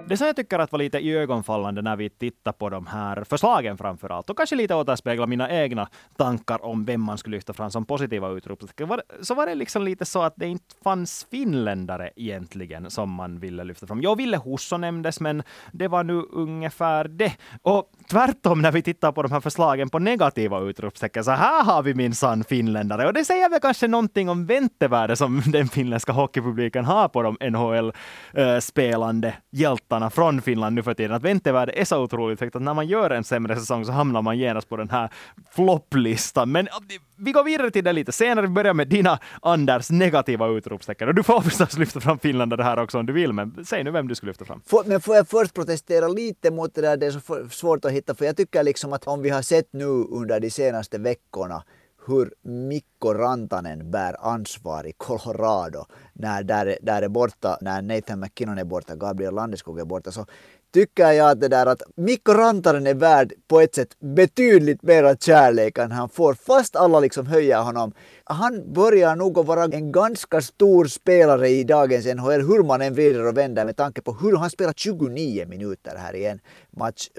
Det 0.08 0.18
som 0.18 0.28
jag 0.28 0.36
tycker 0.36 0.60
att 0.60 0.72
var 0.72 0.80
lite 0.80 0.98
iögonfallande 1.00 1.82
när 1.82 1.96
vi 1.96 2.10
tittar 2.10 2.52
på 2.52 2.70
de 2.70 2.88
här 2.88 3.24
förslagen 3.24 3.78
framför 3.78 4.10
allt, 4.10 4.30
och 4.30 4.38
kanske 4.38 4.56
lite 4.56 4.76
återspegla 4.76 5.28
mina 5.28 5.52
egna 5.52 5.88
tankar 6.18 6.66
om 6.66 6.86
vem 6.86 7.02
man 7.02 7.18
skulle 7.18 7.36
lyfta 7.36 7.54
fram 7.54 7.72
som 7.72 7.86
positiva 7.86 8.30
utropstecken, 8.30 8.90
så 9.22 9.36
var 9.36 9.46
det 9.46 9.56
liksom 9.56 9.84
lite 9.84 10.06
så 10.06 10.22
att 10.22 10.34
det 10.36 10.48
inte 10.48 10.76
fanns 10.84 11.28
finländare 11.32 12.10
egentligen 12.16 12.92
som 12.92 13.10
man 13.10 13.40
ville 13.40 13.64
lyfta 13.64 13.88
fram. 13.88 14.02
Jag 14.02 14.16
ville 14.16 14.38
Husso 14.38 14.78
nämndes, 14.78 15.20
men 15.20 15.44
det 15.72 15.88
var 15.88 16.04
nu 16.04 16.22
ungefär 16.32 17.08
det. 17.08 17.34
Och 17.62 17.92
tvärtom 18.10 18.62
när 18.62 18.72
vi 18.72 18.82
tittar 18.82 19.12
på 19.12 19.22
de 19.22 19.32
här 19.32 19.40
förslagen 19.40 19.90
på 19.90 20.00
negativa 20.00 20.60
utropstecken, 20.60 21.24
så 21.24 21.32
här 21.32 21.64
har 21.64 21.84
vi 21.84 21.94
minsann 21.94 22.44
finländare. 22.44 23.08
Och 23.08 23.14
det 23.14 23.26
säger 23.26 23.50
väl 23.50 23.60
kanske 23.60 23.88
någonting 23.88 24.30
om 24.30 24.46
väntevärde 24.46 25.16
som 25.16 25.42
den 25.46 25.68
finländska 25.68 26.12
hockeypubliken 26.12 26.86
har 26.86 27.08
på 27.08 27.22
de 27.22 27.38
NHL-spelande 27.42 29.28
eh, 29.28 29.34
hjältarna 29.52 29.97
från 30.10 30.42
Finland 30.42 30.76
nu 30.76 30.84
för 30.84 30.94
tiden. 30.94 31.12
Att 31.12 31.24
väntevärde 31.24 31.72
är 31.72 31.86
så 31.86 32.04
otroligt 32.04 32.40
högt 32.40 32.56
att 32.56 32.62
när 32.62 32.74
man 32.74 32.88
gör 32.88 33.10
en 33.10 33.24
sämre 33.24 33.56
säsong 33.56 33.86
så 33.86 33.92
hamnar 33.92 34.22
man 34.22 34.38
genast 34.38 34.70
på 34.70 34.78
den 34.78 34.90
här 34.90 35.10
flopplistan. 35.52 36.52
Men 36.52 36.68
vi 37.16 37.32
går 37.32 37.44
vidare 37.44 37.72
till 37.72 37.84
det 37.84 37.94
lite 37.94 38.12
senare. 38.12 38.48
Vi 38.48 38.52
börjar 38.52 38.74
med 38.74 38.88
dina, 38.88 39.20
Anders, 39.42 39.90
negativa 39.90 40.48
utropstecken. 40.48 41.08
Och 41.08 41.16
du 41.16 41.24
får 41.24 41.42
förstås 41.50 41.78
lyfta 41.78 42.00
fram 42.00 42.20
finländare 42.20 42.64
här 42.64 42.80
också 42.80 43.00
om 43.00 43.06
du 43.06 43.14
vill, 43.14 43.34
men 43.34 43.66
säg 43.66 43.84
nu 43.84 43.92
vem 43.92 44.08
du 44.08 44.16
skulle 44.16 44.30
lyfta 44.30 44.46
fram. 44.46 44.62
men 44.86 45.02
får 45.02 45.16
jag 45.16 45.28
först 45.28 45.54
protestera 45.54 46.08
lite 46.08 46.52
mot 46.52 46.76
det 46.76 46.82
där, 46.82 46.98
det 46.98 47.06
är 47.06 47.12
så 47.12 47.50
svårt 47.50 47.86
att 47.86 47.92
hitta, 47.92 48.16
för 48.16 48.26
jag 48.26 48.38
tycker 48.38 48.64
liksom 48.64 48.94
att 48.94 49.08
om 49.08 49.22
vi 49.22 49.30
har 49.30 49.42
sett 49.42 49.74
nu 49.74 49.86
under 49.86 50.40
de 50.40 50.50
senaste 50.50 50.98
veckorna 50.98 51.64
hur 52.08 52.34
Mikko 52.42 53.14
Rantanen 53.14 53.92
bär 53.92 54.16
ansvar 54.20 54.88
i 54.88 54.94
Colorado 54.98 55.86
när 56.14 56.44
där, 56.44 56.78
där 56.82 57.02
är 57.02 57.08
borta, 57.08 57.58
när 57.62 57.82
Nathan 57.82 58.20
McKinnon 58.20 58.58
är 58.58 58.64
borta, 58.64 58.96
Gabriel 58.96 59.34
Landeskog 59.34 59.80
är 59.80 59.86
borta, 59.86 60.12
så 60.12 60.26
tycker 60.74 61.12
jag 61.12 61.30
att 61.30 61.42
det 61.42 61.48
där 61.48 61.66
att 61.66 61.82
Mikko 61.96 62.34
Rantanen 62.34 62.88
är 62.88 62.94
värd 62.94 63.34
på 63.48 63.60
ett 63.60 63.76
sätt 63.76 64.00
betydligt 64.00 64.84
mera 64.84 65.16
kärlek 65.16 65.78
än 65.78 65.92
han 65.92 66.10
får, 66.10 66.34
fast 66.34 66.76
alla 66.76 67.00
liksom 67.00 67.28
höjer 67.28 67.62
honom. 67.62 67.94
Han 68.30 68.74
börjar 68.74 69.16
nog 69.16 69.40
att 69.40 69.46
vara 69.46 69.64
en 69.64 69.92
ganska 69.92 70.42
stor 70.42 70.86
spelare 70.86 71.50
i 71.50 71.64
dagens 71.64 72.06
NHL, 72.06 72.42
hur 72.42 72.64
man 72.64 72.82
än 72.82 72.94
vrider 72.94 73.28
och 73.28 73.38
vänder 73.38 73.66
med 73.66 73.76
tanke 73.76 74.02
på 74.02 74.14
hur 74.14 74.38
han 74.38 74.50
spelar 74.50 74.74
29 74.74 75.46
minuter 75.48 75.96
här 75.98 76.16
i 76.16 76.26
en 76.26 76.40
match 76.78 77.10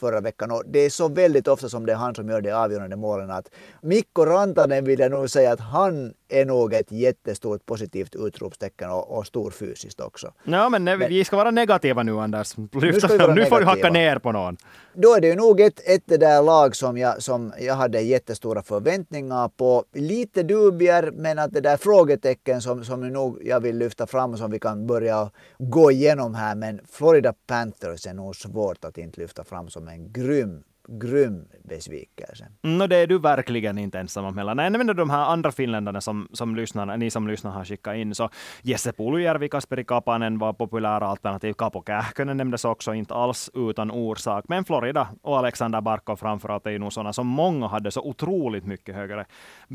förra 0.00 0.20
veckan. 0.20 0.50
Och 0.50 0.62
det 0.66 0.78
är 0.78 0.90
så 0.90 1.08
väldigt 1.08 1.48
ofta 1.48 1.68
som 1.68 1.86
det 1.86 1.92
är 1.92 1.96
han 1.96 2.14
som 2.14 2.28
gör 2.28 2.40
de 2.40 2.52
avgörande 2.52 2.96
målen. 2.96 3.30
Att 3.30 3.50
Mikko 3.82 4.24
Rantanen 4.24 4.84
vill 4.84 4.98
jag 4.98 5.10
nog 5.10 5.30
säga 5.30 5.52
att 5.52 5.60
han 5.60 6.12
är 6.28 6.44
nog 6.44 6.74
ett 6.74 6.92
jättestort 6.92 7.66
positivt 7.66 8.14
utropstecken 8.14 8.90
och, 8.90 9.18
och 9.18 9.26
stor 9.26 9.50
fysiskt 9.50 10.00
också. 10.00 10.32
Ja, 10.44 10.68
men, 10.68 10.84
men 10.84 10.98
vi 10.98 11.24
ska 11.24 11.36
vara 11.36 11.50
negativa 11.50 12.02
nu 12.02 12.18
Anders. 12.18 12.54
Lyfta 12.72 13.26
nu, 13.26 13.34
nu 13.34 13.46
får 13.46 13.60
du 13.60 13.66
hacka 13.66 13.90
ner 13.90 14.18
på 14.18 14.32
någon. 14.32 14.56
Då 14.94 15.14
är 15.14 15.20
det 15.20 15.26
ju 15.26 15.34
nog 15.34 15.60
ett, 15.60 15.80
ett 15.84 16.02
där 16.06 16.42
lag 16.42 16.76
som 16.76 16.98
jag, 16.98 17.22
som 17.22 17.52
jag 17.60 17.74
hade 17.74 18.00
jättestora 18.00 18.62
förväntningar 18.62 19.48
på. 19.48 19.84
Lite 19.92 20.42
dubier, 20.58 21.10
men 21.14 21.38
att 21.38 21.52
det 21.52 21.60
där 21.60 21.76
frågetecken 21.76 22.62
som, 22.62 22.84
som 22.84 23.08
nog 23.08 23.38
jag 23.44 23.60
vill 23.60 23.78
lyfta 23.78 24.06
fram 24.06 24.36
som 24.36 24.50
vi 24.50 24.58
kan 24.58 24.86
börja 24.86 25.30
gå 25.58 25.90
igenom 25.90 26.34
här. 26.34 26.54
Men 26.54 26.80
Florida 26.90 27.34
Panthers 27.46 28.06
är 28.06 28.14
nog 28.14 28.36
svårt 28.36 28.84
att 28.84 28.98
inte 28.98 29.20
lyfta 29.20 29.44
fram 29.44 29.68
som 29.68 29.88
en 29.88 30.12
grym 30.12 30.62
grym 30.88 31.48
besvikelse. 31.64 32.46
Mm, 32.62 32.80
och 32.80 32.88
det 32.88 32.96
är 32.96 33.06
du 33.06 33.18
verkligen 33.18 33.78
inte 33.78 33.98
ensam 33.98 34.24
om 34.24 34.38
heller. 34.38 34.54
Nej, 34.54 34.70
men 34.70 34.86
de 34.86 35.10
här 35.10 35.24
andra 35.24 35.52
finländarna 35.52 36.00
som, 36.00 36.28
som 36.32 36.56
lyssnar, 36.56 36.96
ni 36.96 37.10
som 37.10 37.28
lyssnar 37.28 37.50
har 37.50 37.64
skickat 37.64 37.96
in, 37.96 38.14
så 38.14 38.30
Jesse 38.62 38.92
Pulujärvi, 38.92 39.48
Kasperi 39.48 39.84
Kapanen 39.84 40.38
var 40.38 40.52
populära 40.52 41.06
alternativ. 41.06 41.52
Kapo 41.52 41.82
Kähkönen 41.86 42.36
nämndes 42.36 42.64
också, 42.64 42.94
inte 42.94 43.14
alls 43.14 43.50
utan 43.54 43.90
orsak. 43.90 44.44
Men 44.48 44.64
Florida 44.64 45.08
och 45.22 45.38
Alexander 45.38 45.80
Barkov 45.80 46.16
framförallt 46.16 46.66
är 46.66 46.70
ju 46.70 46.78
nog 46.78 46.92
sådana 46.92 47.12
som 47.12 47.26
många 47.26 47.66
hade 47.66 47.90
så 47.90 48.02
otroligt 48.02 48.64
mycket 48.64 48.94
högre 48.94 49.24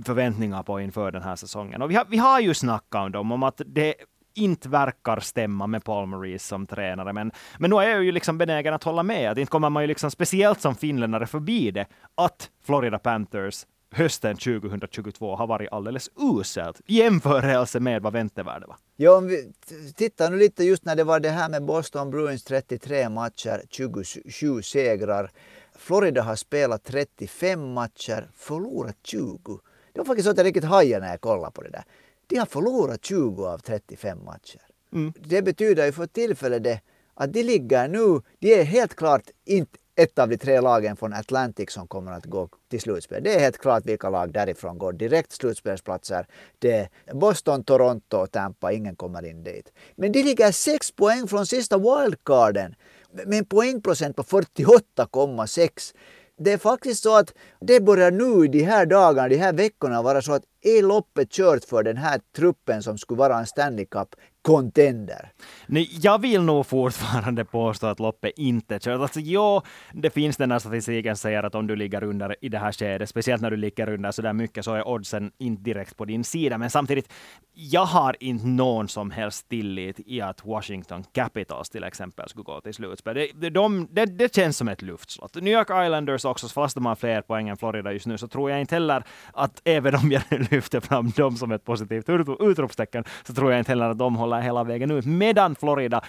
förväntningar 0.06 0.64
på 0.64 0.82
inför 0.82 1.12
den 1.12 1.22
här 1.22 1.36
säsongen. 1.36 1.82
Och 1.82 1.92
vi 1.92 1.96
har, 1.96 2.06
vi 2.10 2.18
har 2.18 2.40
ju 2.40 2.54
snackat 2.54 3.06
om 3.06 3.12
dem, 3.12 3.32
om 3.32 3.44
att 3.44 3.62
det 3.66 3.96
inte 4.36 4.70
verkar 4.70 5.20
stämma 5.20 5.68
med 5.68 5.84
Paul 5.84 6.08
Maurice 6.08 6.48
som 6.48 6.68
tränare. 6.68 7.14
Men, 7.14 7.32
men 7.60 7.70
nu 7.70 7.76
är 7.76 7.90
jag 7.90 8.04
ju 8.04 8.12
liksom 8.12 8.38
benägen 8.38 8.74
att 8.74 8.84
hålla 8.84 9.04
med. 9.04 9.32
Att 9.32 9.38
inte 9.38 9.50
kommer 9.50 9.70
man 9.70 9.84
ju 9.84 9.88
liksom, 9.88 10.12
speciellt 10.12 10.62
som 10.62 10.76
finländare, 10.76 11.28
förbi 11.28 11.72
det 11.72 11.86
att 12.16 12.50
Florida 12.66 13.00
Panthers 13.00 13.66
hösten 13.94 14.38
2022 14.38 15.36
har 15.36 15.48
varit 15.48 15.72
alldeles 15.72 16.10
uselt 16.40 16.82
i 16.86 16.96
jämförelse 16.96 17.80
med 17.80 18.02
vad 18.02 18.14
väntevärdet 18.14 18.68
var. 18.68 18.78
Ja, 18.96 19.18
om 19.18 19.28
vi 19.28 19.54
tittar 19.96 20.32
nu 20.32 20.38
lite 20.38 20.64
just 20.64 20.86
när 20.86 20.96
det 20.96 21.04
var 21.04 21.20
det 21.20 21.30
här 21.30 21.50
med 21.50 21.66
Boston 21.66 22.12
Bruins 22.12 22.44
33 22.44 23.10
matcher, 23.10 23.62
27 23.70 24.62
segrar. 24.62 25.32
Florida 25.76 26.22
har 26.22 26.36
spelat 26.36 26.84
35 26.84 27.74
matcher, 27.74 28.28
förlorat 28.36 28.98
20. 29.04 29.60
Det 29.94 30.00
var 30.00 30.06
faktiskt 30.06 30.26
så 30.26 30.32
att 30.32 30.38
jag 30.38 30.46
riktigt 30.46 30.64
hajade 30.64 31.06
när 31.06 31.12
jag 31.12 31.22
kollade 31.22 31.52
på 31.52 31.62
det 31.62 31.70
där. 31.70 31.84
De 32.28 32.38
har 32.38 32.46
förlorat 32.46 33.06
20 33.06 33.46
av 33.46 33.58
35 33.58 34.26
matcher. 34.26 34.62
Mm. 34.94 35.14
Det 35.20 35.42
betyder 35.42 35.86
ju 35.86 35.92
för 35.92 36.08
tillfället 36.08 36.64
det 36.64 36.82
att 37.14 37.34
de 37.34 37.44
ligger 37.44 37.88
nu, 37.88 38.22
de 38.40 38.54
är 38.54 38.64
helt 38.64 38.96
klart 38.96 39.30
inte 39.46 39.78
ett 39.96 40.20
av 40.20 40.30
de 40.30 40.38
tre 40.38 40.62
lagen 40.62 40.96
från 40.96 41.14
Atlantic 41.14 41.72
som 41.72 41.88
kommer 41.88 42.12
att 42.12 42.26
gå 42.26 42.50
till 42.70 42.82
slutspel. 42.82 43.24
Det 43.24 43.36
är 43.36 43.40
helt 43.40 43.58
klart 43.58 43.86
vilka 43.86 44.10
lag 44.10 44.34
därifrån 44.34 44.78
går 44.78 44.94
direkt 44.94 45.32
slutspelsplatser. 45.32 46.28
Det 46.60 46.90
är 47.06 47.14
Boston, 47.14 47.64
Toronto 47.64 48.18
och 48.18 48.32
Tampa, 48.32 48.72
ingen 48.72 48.96
kommer 48.96 49.26
in 49.26 49.44
dit. 49.44 49.72
Men 49.96 50.12
de 50.12 50.24
ligger 50.24 50.52
sex 50.52 50.92
poäng 50.92 51.28
från 51.28 51.46
sista 51.46 51.78
wildcarden 51.78 52.76
med 53.12 53.38
en 53.38 53.46
poängprocent 53.46 54.16
på 54.16 54.24
48,6. 54.24 55.94
Det 56.38 56.52
är 56.52 56.58
faktiskt 56.58 57.04
så 57.04 57.18
att 57.18 57.34
det 57.62 57.80
börjar 57.80 58.12
nu 58.12 58.48
de 58.48 58.64
här 58.64 58.86
dagarna, 58.86 59.28
de 59.30 59.38
här 59.38 59.54
veckorna 59.54 60.02
vara 60.02 60.22
så 60.22 60.34
att 60.34 60.44
är 60.62 60.82
loppet 60.82 61.32
kört 61.32 61.64
för 61.64 61.84
den 61.84 61.98
här 61.98 62.22
truppen 62.36 62.84
som 62.84 62.98
skulle 62.98 63.18
vara 63.18 63.40
en 63.40 63.46
Stanley 63.46 63.86
Cup 63.86 64.16
contender. 64.44 65.32
Nej, 65.66 65.90
jag 66.02 66.22
vill 66.22 66.42
nog 66.42 66.66
fortfarande 66.66 67.46
påstå 67.46 67.88
att 67.88 68.00
loppet 68.00 68.32
inte 68.38 68.76
är 68.76 68.80
kört. 68.80 69.02
Alltså, 69.02 69.20
jo, 69.20 69.62
det 69.94 70.10
finns 70.10 70.38
den 70.38 70.52
här 70.52 70.60
statistiken 70.60 71.16
säger 71.16 71.44
att 71.44 71.56
om 71.56 71.68
du 71.68 71.76
ligger 71.76 72.04
under 72.04 72.36
i 72.42 72.50
det 72.50 72.60
här 72.60 72.72
skedet, 72.72 73.10
speciellt 73.10 73.42
när 73.42 73.52
du 73.52 73.58
ligger 73.58 73.90
under 73.90 74.12
så 74.12 74.22
där 74.22 74.34
mycket, 74.34 74.66
så 74.66 74.74
är 74.74 74.88
oddsen 74.88 75.32
inte 75.38 75.64
direkt 75.64 75.98
på 75.98 76.06
din 76.06 76.24
sida. 76.24 76.58
Men 76.58 76.70
samtidigt, 76.70 77.14
jag 77.54 77.86
har 77.86 78.16
inte 78.20 78.48
någon 78.48 78.88
som 78.88 79.12
helst 79.12 79.50
tillit 79.50 80.00
i 80.06 80.22
att 80.22 80.46
Washington 80.46 81.04
Capitals 81.12 81.70
till 81.70 81.84
exempel 81.84 82.30
skulle 82.30 82.44
gå 82.44 82.62
till 82.62 82.74
slutspel. 82.74 83.30
Det, 83.36 83.50
de, 83.50 83.88
det, 83.92 84.06
det 84.06 84.36
känns 84.36 84.58
som 84.58 84.68
ett 84.68 84.82
luftslott. 84.82 85.36
New 85.36 85.54
York 85.54 85.68
Islanders 85.86 86.26
också, 86.26 86.48
fast 86.48 86.76
de 86.76 86.86
har 86.86 86.96
fler 86.96 87.22
poäng 87.22 87.50
än 87.50 87.58
Florida 87.58 87.94
just 87.94 88.06
nu, 88.06 88.18
så 88.18 88.28
tror 88.28 88.52
jag 88.52 88.62
inte 88.62 88.76
heller 88.76 89.04
att 89.34 89.62
även 89.64 89.96
om 89.96 90.12
jag 90.12 90.24
lyfter 90.52 90.80
fram 90.80 91.10
dem 91.10 91.38
som 91.38 91.52
ett 91.52 91.64
positivt 91.64 92.10
utropstecken, 92.40 93.04
så 93.24 93.34
tror 93.34 93.52
jag 93.52 93.60
inte 93.60 93.72
heller 93.72 93.90
att 93.90 93.98
de 93.98 94.16
håller 94.16 94.33
hela 94.42 94.64
vägen 94.64 94.92
ut. 94.92 95.06
Medan 95.06 95.56
Florida, 95.56 96.02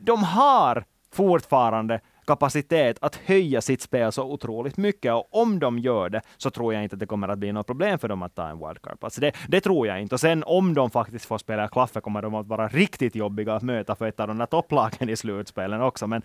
de 0.00 0.22
har 0.22 0.84
fortfarande 1.12 2.00
kapacitet 2.26 2.98
att 3.00 3.16
höja 3.16 3.60
sitt 3.60 3.82
spel 3.82 4.12
så 4.12 4.24
otroligt 4.24 4.76
mycket. 4.76 5.12
Och 5.12 5.28
om 5.30 5.58
de 5.58 5.78
gör 5.78 6.08
det 6.08 6.20
så 6.36 6.50
tror 6.50 6.74
jag 6.74 6.82
inte 6.82 6.94
att 6.94 7.00
det 7.00 7.06
kommer 7.06 7.28
att 7.28 7.38
bli 7.38 7.52
något 7.52 7.66
problem 7.66 7.98
för 7.98 8.08
dem 8.08 8.22
att 8.22 8.34
ta 8.34 8.48
en 8.48 8.58
wildcard. 8.58 8.98
Alltså 9.00 9.20
det, 9.20 9.32
det 9.48 9.60
tror 9.60 9.86
jag 9.86 10.00
inte. 10.00 10.14
Och 10.14 10.20
sen 10.20 10.44
om 10.46 10.74
de 10.74 10.90
faktiskt 10.90 11.24
får 11.24 11.38
spela 11.38 11.68
klaffe 11.68 12.00
kommer 12.00 12.22
de 12.22 12.34
att 12.34 12.46
vara 12.46 12.68
riktigt 12.68 13.14
jobbiga 13.14 13.54
att 13.54 13.62
möta 13.62 13.94
för 13.94 14.06
ett 14.06 14.20
av 14.20 14.28
de 14.28 14.38
där 14.38 14.46
topplagen 14.46 15.08
i 15.08 15.16
slutspelen 15.16 15.80
också. 15.80 16.06
Men 16.06 16.22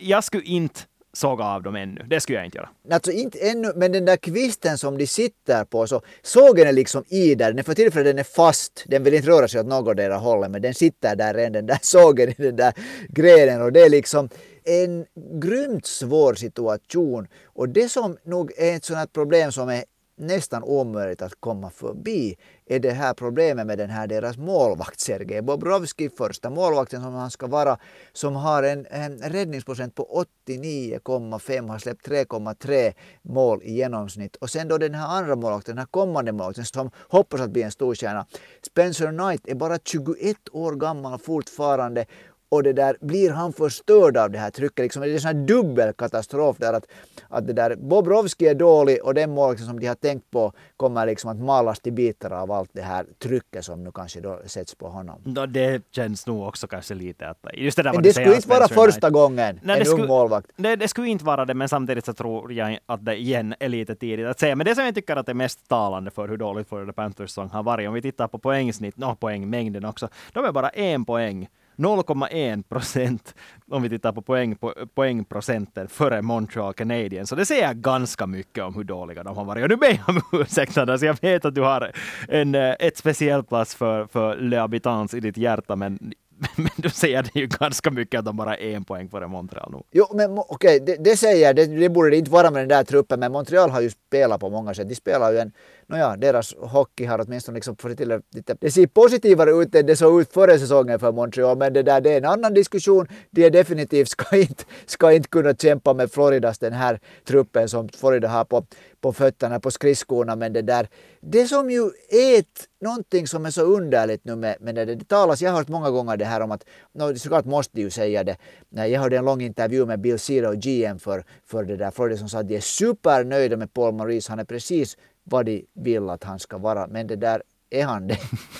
jag 0.00 0.24
skulle 0.24 0.44
inte 0.44 0.80
såga 1.18 1.44
av 1.44 1.62
dem 1.62 1.76
ännu. 1.76 2.02
Det 2.06 2.20
skulle 2.20 2.38
jag 2.38 2.44
inte 2.44 2.58
göra. 2.58 2.68
Alltså 2.90 3.12
inte 3.12 3.38
ännu, 3.38 3.72
men 3.76 3.92
den 3.92 4.04
där 4.04 4.16
kvisten 4.16 4.78
som 4.78 4.98
de 4.98 5.06
sitter 5.06 5.64
på, 5.64 5.86
så 5.86 6.02
sågen 6.22 6.66
är 6.66 6.72
liksom 6.72 7.04
i 7.08 7.34
där. 7.34 7.52
Den 7.52 7.64
för 7.64 7.74
tillfället 7.74 8.06
den 8.06 8.18
är 8.18 8.22
fast. 8.22 8.84
Den 8.86 9.04
vill 9.04 9.14
inte 9.14 9.28
röra 9.28 9.48
sig 9.48 9.60
åt 9.60 9.66
någotdera 9.66 10.16
hållet, 10.16 10.50
men 10.50 10.62
den 10.62 10.74
sitter 10.74 11.16
där 11.16 11.34
än, 11.34 11.52
den 11.52 11.66
där 11.66 11.78
sågen 11.82 12.28
i 12.28 12.34
den 12.38 12.56
där 12.56 12.72
grenen. 13.08 13.62
Och 13.62 13.72
det 13.72 13.80
är 13.80 13.90
liksom 13.90 14.28
en 14.64 15.06
grymt 15.40 15.86
svår 15.86 16.34
situation. 16.34 17.26
Och 17.44 17.68
det 17.68 17.88
som 17.88 18.16
nog 18.24 18.52
är 18.56 18.76
ett 18.76 18.84
sådant 18.84 19.12
problem 19.12 19.52
som 19.52 19.68
är 19.68 19.84
nästan 20.18 20.62
omöjligt 20.62 21.22
att 21.22 21.40
komma 21.40 21.70
förbi 21.70 22.36
är 22.66 22.78
det 22.78 22.90
här 22.90 23.14
problemet 23.14 23.66
med 23.66 23.78
den 23.78 23.90
här 23.90 24.06
deras 24.06 24.36
målvakt 24.36 25.00
Sergej 25.00 25.42
Bobrovski, 25.42 26.10
första 26.10 26.50
målvakten 26.50 27.02
som 27.02 27.14
han 27.14 27.30
ska 27.30 27.46
vara, 27.46 27.78
som 28.12 28.36
har 28.36 28.62
en, 28.62 28.86
en 28.90 29.18
räddningsprocent 29.18 29.94
på 29.94 30.24
89,5, 30.46 31.68
har 31.68 31.78
släppt 31.78 32.08
3,3 32.08 32.94
mål 33.22 33.62
i 33.62 33.72
genomsnitt. 33.72 34.36
Och 34.36 34.50
sen 34.50 34.68
då 34.68 34.78
den 34.78 34.94
här 34.94 35.08
andra 35.18 35.36
målvakten, 35.36 35.74
den 35.74 35.78
här 35.78 35.86
kommande 35.86 36.32
målvakten 36.32 36.64
som 36.64 36.90
hoppas 37.08 37.40
att 37.40 37.50
bli 37.50 37.62
en 37.62 37.70
storstjärna, 37.70 38.26
Spencer 38.62 39.08
Knight 39.08 39.48
är 39.48 39.54
bara 39.54 39.78
21 39.84 40.36
år 40.52 40.72
gammal 40.72 41.18
fortfarande 41.18 42.06
och 42.48 42.62
det 42.62 42.72
där, 42.72 42.96
blir 43.00 43.30
han 43.30 43.52
förstörd 43.52 44.16
av 44.16 44.30
det 44.30 44.38
här 44.38 44.50
trycket? 44.50 44.78
Liksom, 44.78 45.02
det 45.02 45.08
är 45.08 45.14
en 45.14 45.20
sån 45.20 45.36
här 45.36 45.46
dubbel 45.46 45.92
katastrof 45.92 46.56
där 46.56 46.72
att, 46.72 46.86
att 47.28 47.46
det 47.46 47.52
där, 47.52 47.76
Bobrovski 47.76 48.46
är 48.46 48.54
dålig 48.54 49.04
och 49.04 49.14
den 49.14 49.30
målvakten 49.30 49.66
som 49.66 49.80
de 49.80 49.86
har 49.86 49.94
tänkt 49.94 50.30
på 50.30 50.52
kommer 50.76 51.06
liksom 51.06 51.30
att 51.30 51.38
malas 51.38 51.80
till 51.80 51.92
bitar 51.92 52.30
av 52.30 52.52
allt 52.52 52.70
det 52.72 52.82
här 52.82 53.06
trycket 53.18 53.64
som 53.64 53.84
nu 53.84 53.90
kanske 53.92 54.20
då 54.20 54.40
sätts 54.46 54.74
på 54.74 54.88
honom. 54.88 55.22
No, 55.24 55.46
det 55.46 55.82
känns 55.90 56.26
nog 56.26 56.48
också 56.48 56.66
kanske 56.66 56.94
lite 56.94 57.28
att... 57.28 57.38
Just 57.54 57.76
det 57.76 57.82
där 57.82 57.92
men 57.92 58.02
det 58.02 58.12
skulle 58.12 58.36
inte 58.36 58.48
vara 58.48 58.68
första 58.68 59.10
gången 59.10 59.60
Nej, 59.62 59.80
en 59.80 60.00
ung 60.00 60.06
målvakt. 60.06 60.50
Det, 60.56 60.76
det 60.76 60.88
skulle 60.88 61.08
inte 61.08 61.24
vara 61.24 61.44
det, 61.44 61.54
men 61.54 61.68
samtidigt 61.68 62.04
så 62.04 62.12
tror 62.12 62.52
jag 62.52 62.78
att 62.86 63.04
det 63.04 63.16
igen 63.16 63.54
är 63.60 63.68
lite 63.68 63.94
tidigt 63.94 64.26
att 64.26 64.40
säga. 64.40 64.56
Men 64.56 64.64
det 64.64 64.74
som 64.74 64.84
jag 64.84 64.94
tycker 64.94 65.16
att 65.16 65.28
är 65.28 65.34
mest 65.34 65.68
talande 65.68 66.10
för 66.10 66.28
hur 66.28 66.36
dåligt 66.36 66.68
Florida 66.68 66.92
Panthers 66.92 67.30
säsong 67.30 67.48
har 67.48 67.62
varit, 67.62 67.88
om 67.88 67.94
vi 67.94 68.02
tittar 68.02 68.28
på 68.28 68.38
poängsnitt, 68.38 68.96
no, 68.96 69.16
poängmängden 69.20 69.84
också, 69.84 70.08
de 70.32 70.44
är 70.44 70.52
bara 70.52 70.68
en 70.68 71.04
poäng 71.04 71.48
0,1 71.78 72.62
procent 72.62 73.34
om 73.70 73.82
vi 73.82 73.88
tittar 73.88 74.12
på 74.12 74.22
poäng, 74.22 74.56
po, 74.56 74.72
poängprocenten 74.94 75.88
före 75.88 76.22
Montreal 76.22 76.74
Canadiens. 76.74 77.28
Så 77.28 77.36
det 77.36 77.46
säger 77.46 77.74
ganska 77.74 78.26
mycket 78.26 78.64
om 78.64 78.74
hur 78.74 78.84
dåliga 78.84 79.22
de 79.22 79.36
har 79.36 79.44
varit. 79.44 79.62
Och 79.62 79.70
nu 79.70 79.76
ber 79.76 79.88
jag 79.88 80.08
om 80.08 80.40
ursäkt 80.40 80.78
Anders, 80.78 81.02
jag 81.02 81.20
vet 81.20 81.44
att 81.44 81.54
du 81.54 81.60
har 81.60 81.92
en, 82.28 82.54
eh, 82.54 82.74
ett 82.80 82.96
speciellt 82.96 83.48
plats 83.48 83.74
för, 83.74 84.06
för 84.06 84.36
Le 84.36 84.56
Habitants 84.56 85.14
i 85.14 85.20
ditt 85.20 85.36
hjärta, 85.36 85.76
men 85.76 86.12
men 86.56 86.70
du 86.76 86.90
säger 86.90 87.22
det 87.22 87.40
ju 87.40 87.46
ganska 87.46 87.90
mycket 87.90 88.18
att 88.18 88.24
de 88.24 88.36
bara 88.36 88.56
är 88.56 88.76
en 88.76 88.84
poäng 88.84 89.08
före 89.08 89.26
Montreal 89.26 89.72
nu. 89.72 89.82
Jo, 89.92 90.06
men 90.14 90.38
okej, 90.38 90.46
okay, 90.54 90.78
det, 90.78 91.04
det, 91.04 91.16
säger 91.16 91.54
det, 91.54 91.66
det 91.66 91.88
borde 91.88 92.10
det 92.10 92.16
inte 92.16 92.30
vara 92.30 92.50
med 92.50 92.62
den 92.62 92.68
där 92.68 92.84
truppen, 92.84 93.20
men 93.20 93.32
Montreal 93.32 93.70
har 93.70 93.80
ju 93.80 93.90
spelat 93.90 94.40
på 94.40 94.50
många 94.50 94.74
sätt. 94.74 94.88
De 94.88 94.94
spelar 94.94 95.32
ju 95.32 95.38
en 95.38 95.52
nåja, 95.88 96.16
deras 96.16 96.54
hockey 96.58 97.04
har 97.04 97.24
åtminstone 97.26 97.56
liksom 97.56 97.76
fått 97.76 97.96
till 97.96 98.20
lite, 98.34 98.56
det 98.60 98.70
ser 98.70 98.86
positivare 98.86 99.50
ut 99.50 99.74
än 99.74 99.86
det 99.86 99.96
såg 99.96 100.20
ut 100.20 100.32
före 100.32 100.58
säsongen 100.58 100.98
för 100.98 101.12
Montreal, 101.12 101.58
men 101.58 101.72
det 101.72 101.82
där 101.82 102.00
det 102.00 102.12
är 102.12 102.18
en 102.18 102.24
annan 102.24 102.54
diskussion. 102.54 103.06
De 103.30 103.50
definitivt 103.50 104.08
ska 104.08 104.36
inte, 104.36 104.64
ska 104.86 105.12
inte 105.12 105.28
kunna 105.28 105.54
kämpa 105.54 105.94
med 105.94 106.12
Floridas, 106.12 106.58
den 106.58 106.72
här 106.72 107.00
truppen 107.24 107.68
som 107.68 107.88
Florida 107.88 108.28
har 108.28 108.44
på, 108.44 108.66
på 109.00 109.12
fötterna, 109.12 109.60
på 109.60 109.70
skridskorna, 109.70 110.36
men 110.36 110.52
det 110.52 110.62
där, 110.62 110.88
det 111.20 111.46
som 111.46 111.70
ju 111.70 111.90
är 112.10 112.38
ett, 112.38 112.68
någonting 112.80 113.26
som 113.26 113.46
är 113.46 113.50
så 113.50 113.62
underligt 113.62 114.24
nu 114.24 114.36
med, 114.36 114.56
med 114.60 114.74
det, 114.74 114.84
det 114.84 115.08
talas, 115.08 115.42
jag 115.42 115.50
har 115.50 115.58
hört 115.58 115.68
många 115.68 115.90
gånger 115.90 116.16
det 116.16 116.24
här 116.24 116.40
om 116.40 116.50
att, 116.50 116.64
no, 116.94 117.16
såklart 117.16 117.44
måste 117.44 117.80
ju 117.80 117.90
säga 117.90 118.24
det, 118.24 118.36
jag 118.70 119.00
hörde 119.00 119.16
en 119.16 119.24
lång 119.24 119.40
intervju 119.40 119.86
med 119.86 120.00
Bill 120.00 120.18
Zero, 120.18 120.52
GM 120.54 120.98
för, 120.98 121.24
för 121.46 121.64
det 121.64 121.76
där. 121.76 121.90
Florida 121.90 122.16
som 122.16 122.28
sa 122.28 122.38
att 122.38 122.48
de 122.48 122.56
är 122.56 122.60
supernöjda 122.60 123.56
med 123.56 123.72
Paul 123.72 123.94
Maurice, 123.94 124.30
han 124.30 124.38
är 124.38 124.44
precis 124.44 124.96
vad 125.30 125.46
de 125.46 125.64
vill 125.74 126.10
att 126.10 126.24
han 126.24 126.38
ska 126.38 126.58
vara. 126.58 126.86
Men 126.86 127.06
det 127.06 127.16
där 127.16 127.42
är 127.70 127.84
han 127.84 128.06
det? 128.06 128.18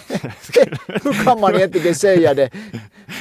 Hur 0.87 1.25
kan 1.25 1.41
man 1.41 1.55
egentligen 1.55 1.95
säga 1.95 2.35
det? 2.35 2.51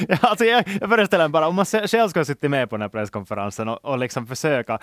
alltså 0.20 0.44
jag, 0.44 0.68
jag 0.80 0.90
föreställer 0.90 1.24
mig 1.24 1.32
bara 1.32 1.48
om 1.48 1.54
man 1.54 1.64
själv 1.64 2.08
skulle 2.08 2.24
sitta 2.24 2.48
med 2.48 2.70
på 2.70 2.76
den 2.76 2.82
här 2.82 2.88
presskonferensen 2.88 3.68
och, 3.68 3.84
och 3.84 3.98
liksom 3.98 4.26
försöka 4.26 4.78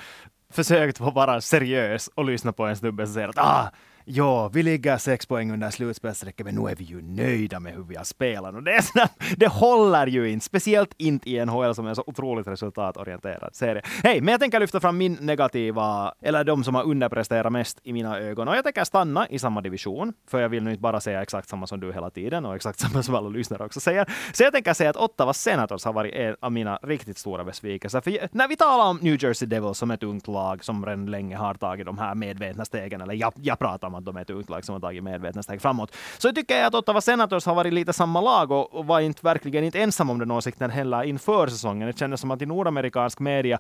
försökt 0.54 1.00
vara 1.00 1.42
seriös 1.42 2.10
och 2.16 2.26
lyssna 2.26 2.54
på 2.54 2.66
en 2.66 2.76
snubbe 2.76 3.06
som 3.06 3.14
säger 3.14 3.28
att 3.28 3.38
ah, 3.38 3.72
ja, 4.06 4.48
vi 4.48 4.64
ligger 4.64 4.98
sex 4.98 5.26
poäng 5.26 5.52
under 5.52 5.70
slutspelsstrecket, 5.70 6.46
men 6.46 6.56
nu 6.56 6.70
är 6.70 6.76
vi 6.76 6.84
ju 6.84 7.02
nöjda 7.02 7.60
med 7.60 7.74
hur 7.74 7.84
vi 7.84 7.96
har 7.96 8.04
spelat. 8.04 8.56
Och 8.56 8.64
det, 8.64 8.74
är 8.74 8.82
sådär, 8.82 9.10
det 9.38 9.48
håller 9.48 10.08
ju 10.08 10.30
inte, 10.30 10.46
speciellt 10.46 10.94
inte 10.98 11.30
i 11.30 11.46
NHL 11.46 11.76
som 11.76 11.86
är 11.86 11.90
en 11.90 11.96
så 11.96 12.04
otroligt 12.08 12.48
resultatorienterad 12.48 13.56
serie. 13.56 13.82
Hej, 14.04 14.22
men 14.22 14.32
jag 14.32 14.40
tänker 14.40 14.60
lyfta 14.60 14.80
fram 14.80 14.98
min 14.98 15.18
negativa, 15.22 16.14
eller 16.22 16.44
de 16.44 16.64
som 16.64 16.76
har 16.76 16.84
underpresterat 16.84 17.52
mest 17.52 17.80
i 17.84 17.94
mina 17.94 18.20
ögon. 18.20 18.48
Och 18.48 18.56
jag 18.56 18.64
tänker 18.64 18.84
stanna 18.84 19.28
i 19.30 19.40
samma 19.40 19.62
division, 19.62 20.14
för 20.28 20.40
jag 20.40 20.50
vill 20.50 20.64
nu 20.64 20.72
inte 20.72 20.82
bara 20.82 21.00
säga 21.00 21.22
exakt 21.22 21.50
samma 21.50 21.68
som 21.68 21.80
du 21.80 21.94
hela 21.94 22.10
tiden 22.10 22.46
och 22.46 22.56
exakt 22.56 22.80
samma 22.86 23.04
som 23.04 23.16
alla 23.16 23.30
lyssnare 23.30 23.66
också 23.66 23.80
säger. 23.80 24.06
Så 24.34 24.44
jag 24.44 24.54
tänker 24.54 24.74
säga 24.74 24.90
att 24.90 24.98
Ottawa 24.98 25.34
Senators 25.34 25.86
har 25.86 25.94
varit 25.94 26.14
en 26.16 26.36
av 26.40 26.52
mina 26.52 26.80
riktigt 26.84 27.18
stora 27.18 27.44
besvikelser. 27.44 28.02
För 28.02 28.30
när 28.32 28.48
vi 28.48 28.56
talar 28.56 28.86
om 28.86 28.98
New 29.02 29.24
Jersey 29.24 29.48
Devils 29.48 29.78
som 29.78 29.92
ett 29.92 30.04
ungt 30.04 30.28
lag 30.28 30.64
som 30.64 30.86
redan 30.86 31.06
länge 31.06 31.38
har 31.38 31.54
tagit 31.54 31.86
de 31.86 31.98
här 31.98 32.16
medvetna 32.16 32.66
stegen, 32.66 33.02
eller 33.02 33.14
jag, 33.14 33.34
jag 33.36 33.60
pratar 33.60 33.88
om 33.88 33.95
att 33.96 34.06
de 34.06 34.18
är 34.18 34.22
ett 34.22 34.30
utlag 34.30 34.66
som 34.66 34.74
har 34.74 34.80
tagit 34.80 35.04
medvetna 35.04 35.44
steg 35.44 35.62
framåt. 35.62 35.96
Så 36.18 36.28
jag 36.28 36.36
tycker 36.36 36.64
att 36.64 36.76
Ottawa 36.76 37.02
Senators 37.02 37.46
har 37.46 37.56
varit 37.56 37.74
lite 37.74 37.94
samma 37.94 38.22
lag 38.22 38.52
och, 38.52 38.74
och 38.74 38.86
var 38.88 39.00
inte 39.00 39.20
verkligen 39.24 39.64
inte 39.64 39.82
ensam 39.82 40.10
om 40.10 40.20
den 40.20 40.32
åsikten 40.32 40.70
heller 40.70 41.04
inför 41.04 41.48
säsongen. 41.48 41.88
Det 41.88 41.98
kändes 41.98 42.22
som 42.22 42.32
att 42.32 42.42
i 42.42 42.46
nordamerikansk 42.46 43.20
media 43.20 43.60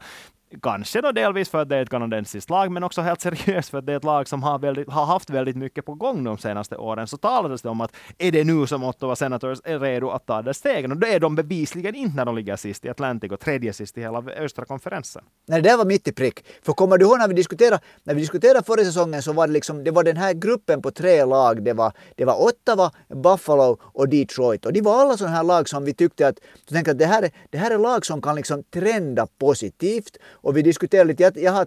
Kanske 0.61 1.01
då 1.01 1.11
delvis 1.11 1.49
för 1.49 1.61
att 1.61 1.69
det 1.69 1.75
är 1.75 1.81
ett 1.81 1.89
kanadensiskt 1.89 2.49
lag, 2.49 2.71
men 2.71 2.83
också 2.83 3.01
helt 3.01 3.21
seriöst 3.21 3.69
för 3.69 3.77
att 3.77 3.85
det 3.85 3.93
är 3.93 3.97
ett 3.97 4.03
lag 4.03 4.27
som 4.27 4.43
har, 4.43 4.59
väldigt, 4.59 4.89
har 4.89 5.05
haft 5.05 5.29
väldigt 5.29 5.55
mycket 5.55 5.85
på 5.85 5.93
gång 5.93 6.23
de 6.23 6.37
senaste 6.37 6.77
åren. 6.77 7.07
Så 7.07 7.17
talades 7.17 7.61
det 7.61 7.69
om 7.69 7.81
att 7.81 7.95
är 8.17 8.31
det 8.31 8.43
nu 8.43 8.67
som 8.67 8.83
Ottawa 8.83 9.15
Senators 9.15 9.59
är 9.63 9.79
redo 9.79 10.09
att 10.09 10.25
ta 10.25 10.41
det 10.41 10.53
stegen? 10.53 10.91
Och 10.91 10.97
det 10.97 11.13
är 11.13 11.19
de 11.19 11.35
bevisligen 11.35 11.95
inte 11.95 12.15
när 12.15 12.25
de 12.25 12.35
ligger 12.35 12.55
sist 12.55 12.85
i 12.85 12.89
Atlantic 12.89 13.31
och 13.31 13.39
tredje 13.39 13.73
sist 13.73 13.97
i 13.97 14.01
hela 14.01 14.23
östra 14.37 14.65
konferensen. 14.65 15.23
Nej, 15.47 15.61
det 15.61 15.69
där 15.69 15.77
var 15.77 15.85
mitt 15.85 16.07
i 16.07 16.11
prick. 16.11 16.45
För 16.65 16.73
kommer 16.73 16.97
du 16.97 17.05
ihåg 17.05 17.17
när 17.17 17.27
vi 17.27 17.33
diskuterade, 17.33 17.79
när 18.03 18.13
vi 18.13 18.21
diskuterade 18.21 18.63
förra 18.63 18.83
säsongen 18.83 19.21
så 19.21 19.33
var 19.33 19.47
det 19.47 19.53
liksom, 19.53 19.83
det 19.83 19.91
var 19.91 20.03
den 20.03 20.17
här 20.17 20.33
gruppen 20.33 20.81
på 20.81 20.91
tre 20.91 21.25
lag. 21.25 21.63
Det 21.63 21.73
var, 21.73 21.91
det 22.15 22.25
var 22.25 22.43
Ottawa, 22.43 22.91
Buffalo 23.23 23.77
och 23.81 24.09
Detroit. 24.09 24.65
Och 24.65 24.73
de 24.73 24.81
var 24.81 25.01
alla 25.01 25.17
sådana 25.17 25.35
här 25.35 25.43
lag 25.43 25.69
som 25.69 25.85
vi 25.85 25.93
tyckte 25.93 26.27
att, 26.27 26.39
tänkte 26.69 26.91
att 26.91 26.99
det 26.99 27.05
här, 27.05 27.31
det 27.49 27.57
här 27.57 27.71
är 27.71 27.77
lag 27.77 28.05
som 28.05 28.21
kan 28.21 28.35
liksom 28.35 28.63
trenda 28.63 29.27
positivt 29.39 30.17
och 30.45 30.57
vi 30.57 30.61
diskuterade 30.61 31.07
lite, 31.07 31.23
jag, 31.23 31.37
jag 31.37 31.51
har 31.51 31.65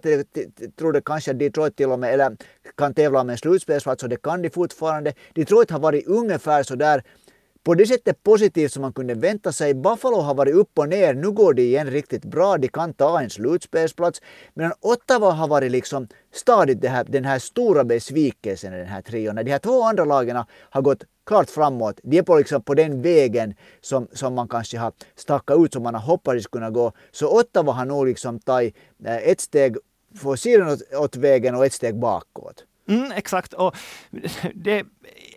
trodde 0.77 1.01
kanske 1.01 1.31
att 1.31 1.39
Detroit 1.39 1.75
till 1.75 1.91
och 1.91 1.99
med 1.99 2.13
eller 2.13 2.37
kan 2.77 2.93
tävla 2.93 3.21
om 3.21 3.29
en 3.29 3.37
slutspelsplats 3.37 4.03
och 4.03 4.09
det 4.09 4.21
kan 4.21 4.41
de 4.41 4.49
fortfarande. 4.49 5.13
Detroit 5.35 5.71
har 5.71 5.79
varit 5.79 6.07
ungefär 6.07 6.63
så 6.63 6.75
där 6.75 7.03
på 7.63 7.75
det 7.75 7.85
sättet 7.85 8.23
positivt 8.23 8.71
som 8.71 8.81
man 8.81 8.93
kunde 8.93 9.13
vänta 9.13 9.51
sig. 9.51 9.73
Buffalo 9.73 10.21
har 10.21 10.33
varit 10.33 10.55
upp 10.55 10.79
och 10.79 10.89
ner, 10.89 11.13
nu 11.13 11.31
går 11.31 11.53
det 11.53 11.61
igen 11.61 11.87
riktigt 11.87 12.25
bra, 12.25 12.57
de 12.57 12.67
kan 12.67 12.93
ta 12.93 13.21
en 13.21 13.29
slutspelsplats. 13.29 14.21
Medan 14.53 14.71
Ottawa 14.81 15.31
har 15.31 15.47
varit 15.47 15.71
liksom 15.71 16.07
stadigt 16.33 16.85
här, 16.85 17.03
den 17.03 17.25
här 17.25 17.39
stora 17.39 17.83
besvikelsen 17.83 18.73
i 18.73 18.77
den 18.77 18.87
här 18.87 19.01
trion. 19.01 19.35
De 19.35 19.51
här 19.51 19.59
två 19.59 19.83
andra 19.83 20.05
lagen 20.05 20.43
har 20.69 20.81
gått 20.81 21.03
klart 21.29 21.49
framåt. 21.49 21.99
De 22.03 22.17
är 22.17 22.23
på, 22.23 22.37
liksom 22.37 22.61
på 22.61 22.73
den 22.73 23.01
vägen 23.01 23.53
som, 23.81 24.07
som 24.13 24.33
man 24.33 24.47
kanske 24.47 24.77
har 24.77 24.93
stakat 25.15 25.57
ut 25.59 25.73
som 25.73 25.83
man 25.83 25.93
har 25.95 26.01
hoppats 26.01 26.47
kunna 26.47 26.69
gå. 26.69 26.91
Så 27.11 27.39
Ottawa 27.39 27.71
har 27.73 27.85
nog 27.85 28.07
liksom 28.07 28.39
tagit 28.39 28.75
eh, 29.05 29.17
ett 29.17 29.41
steg 29.41 29.77
på 30.23 30.37
sidan 30.37 30.69
åt, 30.69 30.81
åt 30.93 31.15
vägen 31.15 31.55
och 31.55 31.65
ett 31.65 31.73
steg 31.73 31.95
bakåt. 31.99 32.63
Mm, 32.87 33.11
exakt, 33.11 33.53
och 33.53 33.75
det 34.55 34.85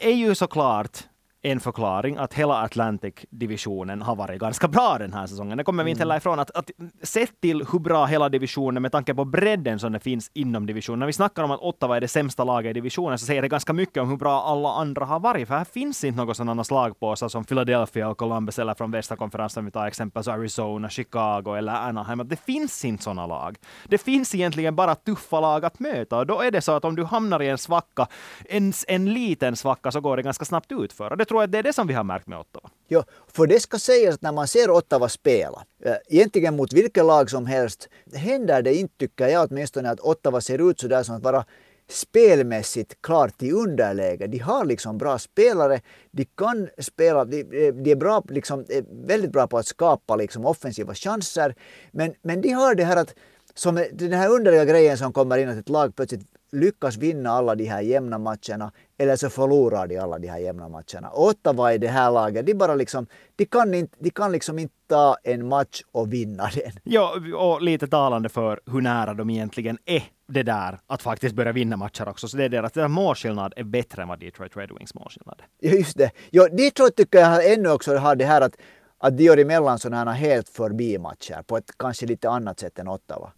är 0.00 0.10
ju 0.12 0.34
såklart 0.34 1.04
en 1.42 1.60
förklaring 1.60 2.16
att 2.16 2.34
hela 2.34 2.54
Atlantic-divisionen 2.62 4.02
har 4.02 4.16
varit 4.16 4.40
ganska 4.40 4.68
bra 4.68 4.98
den 4.98 5.12
här 5.12 5.26
säsongen. 5.26 5.58
Det 5.58 5.64
kommer 5.64 5.84
vi 5.84 5.90
inte 5.90 6.00
heller 6.00 6.16
ifrån. 6.16 6.38
Att, 6.38 6.50
att 6.50 6.70
sett 7.02 7.40
till 7.40 7.66
hur 7.72 7.78
bra 7.78 8.06
hela 8.06 8.28
divisionen 8.28 8.82
med 8.82 8.92
tanke 8.92 9.14
på 9.14 9.24
bredden 9.24 9.78
som 9.78 9.92
det 9.92 10.00
finns 10.00 10.30
inom 10.34 10.66
divisionen. 10.66 10.98
När 10.98 11.06
vi 11.06 11.12
snackar 11.12 11.42
om 11.42 11.50
att 11.50 11.60
Ottawa 11.60 11.96
är 11.96 12.00
det 12.00 12.08
sämsta 12.08 12.44
laget 12.44 12.70
i 12.70 12.72
divisionen 12.72 13.18
så 13.18 13.26
säger 13.26 13.42
det 13.42 13.48
ganska 13.48 13.72
mycket 13.72 14.02
om 14.02 14.08
hur 14.08 14.16
bra 14.16 14.42
alla 14.42 14.68
andra 14.68 15.04
har 15.04 15.20
varit. 15.20 15.48
För 15.48 15.54
här 15.54 15.64
finns 15.64 16.04
inte 16.04 16.16
några 16.16 16.34
sådana 16.34 16.64
slagpåsar 16.64 17.28
som 17.28 17.44
Philadelphia 17.44 18.08
och 18.08 18.18
Columbus 18.18 18.58
eller 18.58 18.74
från 18.74 18.90
västra 18.90 19.16
konferensen. 19.16 19.64
Vi 19.64 19.70
tar 19.70 19.86
exempel 19.86 20.28
Arizona, 20.28 20.88
Chicago 20.88 21.54
eller 21.58 21.72
Anaheim. 21.72 22.28
Det 22.28 22.36
finns 22.36 22.84
inte 22.84 23.02
sådana 23.02 23.26
lag. 23.26 23.56
Det 23.84 23.98
finns 23.98 24.34
egentligen 24.34 24.76
bara 24.76 24.94
tuffa 24.94 25.40
lag 25.40 25.64
att 25.64 25.78
möta 25.78 26.18
och 26.18 26.26
då 26.26 26.40
är 26.40 26.50
det 26.50 26.60
så 26.60 26.72
att 26.72 26.84
om 26.84 26.96
du 26.96 27.04
hamnar 27.04 27.42
i 27.42 27.48
en 27.48 27.58
svacka, 27.58 28.06
en, 28.48 28.72
en 28.88 29.12
liten 29.12 29.56
svacka, 29.56 29.90
så 29.90 30.00
går 30.00 30.16
det 30.16 30.22
ganska 30.22 30.44
snabbt 30.44 30.72
utför. 30.72 31.10
Och 31.10 31.16
det 31.16 31.24
tror 31.32 31.42
att 31.42 31.52
det 31.52 31.58
är 31.58 31.62
det 31.62 31.72
som 31.72 31.86
vi 31.86 31.94
har 31.94 32.04
märkt 32.04 32.26
med 32.26 32.38
Ottawa. 32.38 32.70
Ja, 32.88 33.04
för 33.28 33.46
det 33.46 33.60
ska 33.60 33.78
sägas 33.78 34.14
att 34.14 34.22
när 34.22 34.32
man 34.32 34.48
ser 34.48 34.70
Ottawa 34.70 35.08
spela, 35.08 35.64
eh, 35.84 35.94
egentligen 36.08 36.56
mot 36.56 36.72
vilket 36.72 37.04
lag 37.04 37.30
som 37.30 37.46
helst, 37.46 37.88
händer 38.14 38.62
det 38.62 38.74
inte, 38.74 38.94
tycker 38.98 39.28
jag 39.28 39.48
åtminstone, 39.50 39.90
att 39.90 40.00
Ottawa 40.00 40.40
ser 40.40 40.70
ut 40.70 40.80
sådär 40.80 41.02
som 41.02 41.14
att 41.14 41.22
vara 41.22 41.44
spelmässigt 41.88 43.02
klart 43.02 43.42
i 43.42 43.52
underläge. 43.52 44.26
De 44.26 44.38
har 44.38 44.64
liksom 44.64 44.98
bra 44.98 45.18
spelare, 45.18 45.80
de 46.10 46.24
kan 46.24 46.68
spela, 46.78 47.24
de, 47.24 47.40
eh, 47.40 47.74
de 47.74 47.90
är 47.90 47.96
bra, 47.96 48.22
liksom, 48.28 48.64
eh, 48.68 48.84
väldigt 48.90 49.32
bra 49.32 49.46
på 49.46 49.58
att 49.58 49.66
skapa 49.66 50.16
liksom, 50.16 50.46
offensiva 50.46 50.94
chanser. 50.94 51.54
Men, 51.92 52.14
men 52.22 52.40
de 52.40 52.50
har 52.50 52.74
det 52.74 52.84
här 52.84 52.96
att, 52.96 53.14
som 53.54 53.74
den 53.92 54.12
här 54.12 54.28
underliga 54.28 54.64
grejen 54.64 54.98
som 54.98 55.12
kommer 55.12 55.38
in 55.38 55.48
att 55.48 55.56
ett 55.56 55.68
lag 55.68 55.96
plötsligt 55.96 56.26
lyckas 56.52 56.96
vinna 56.96 57.30
alla 57.30 57.54
de 57.54 57.64
här 57.64 57.80
jämna 57.80 58.18
matcherna 58.18 58.72
eller 58.98 59.16
så 59.16 59.30
förlorar 59.30 59.86
de 59.86 59.98
alla 59.98 60.18
de 60.18 60.28
här 60.28 60.38
jämna 60.38 60.68
matcherna. 60.68 61.10
Ottawa 61.12 61.72
i 61.74 61.78
det 61.78 61.88
här 61.88 62.10
laget, 62.10 62.46
de 62.46 62.54
bara 62.54 62.74
liksom, 62.74 63.06
de 63.36 63.44
kan, 63.44 63.74
inte, 63.74 63.96
de 63.98 64.10
kan 64.10 64.32
liksom 64.32 64.58
inte 64.58 64.74
ta 64.88 65.16
en 65.22 65.48
match 65.48 65.82
och 65.92 66.12
vinna 66.12 66.50
den. 66.54 66.72
Ja, 66.82 67.14
och 67.36 67.62
lite 67.62 67.86
talande 67.88 68.28
för 68.28 68.60
hur 68.66 68.80
nära 68.80 69.14
de 69.14 69.30
egentligen 69.30 69.78
är 69.84 70.02
det 70.28 70.42
där 70.42 70.80
att 70.86 71.02
faktiskt 71.02 71.34
börja 71.34 71.52
vinna 71.52 71.76
matcher 71.76 72.08
också. 72.08 72.28
Så 72.28 72.36
det 72.36 72.44
är 72.44 72.48
deras 72.48 72.72
deras 72.72 72.90
målskillnad 72.90 73.52
är 73.56 73.64
bättre 73.64 74.02
än 74.02 74.08
vad 74.08 74.20
Detroit 74.20 74.56
Red 74.56 74.70
Wings 74.78 74.94
målskillnad. 74.94 75.42
Ja, 75.60 75.70
just 75.70 75.98
det. 75.98 76.10
Ja, 76.30 76.48
Detroit 76.48 76.96
tycker 76.96 77.18
jag 77.18 77.52
ännu 77.52 77.68
också 77.68 77.96
har 77.96 78.16
det 78.16 78.24
här 78.24 78.40
att, 78.40 78.56
att 78.98 79.16
de 79.16 79.24
gör 79.24 79.36
emellan 79.36 79.78
sådana 79.78 80.12
här 80.12 80.28
helt 80.28 80.48
förbi 80.48 80.98
matcher 80.98 81.42
på 81.46 81.56
ett 81.56 81.70
kanske 81.78 82.06
lite 82.06 82.30
annat 82.30 82.60
sätt 82.60 82.78
än 82.78 82.88
Ottawa. 82.88 83.32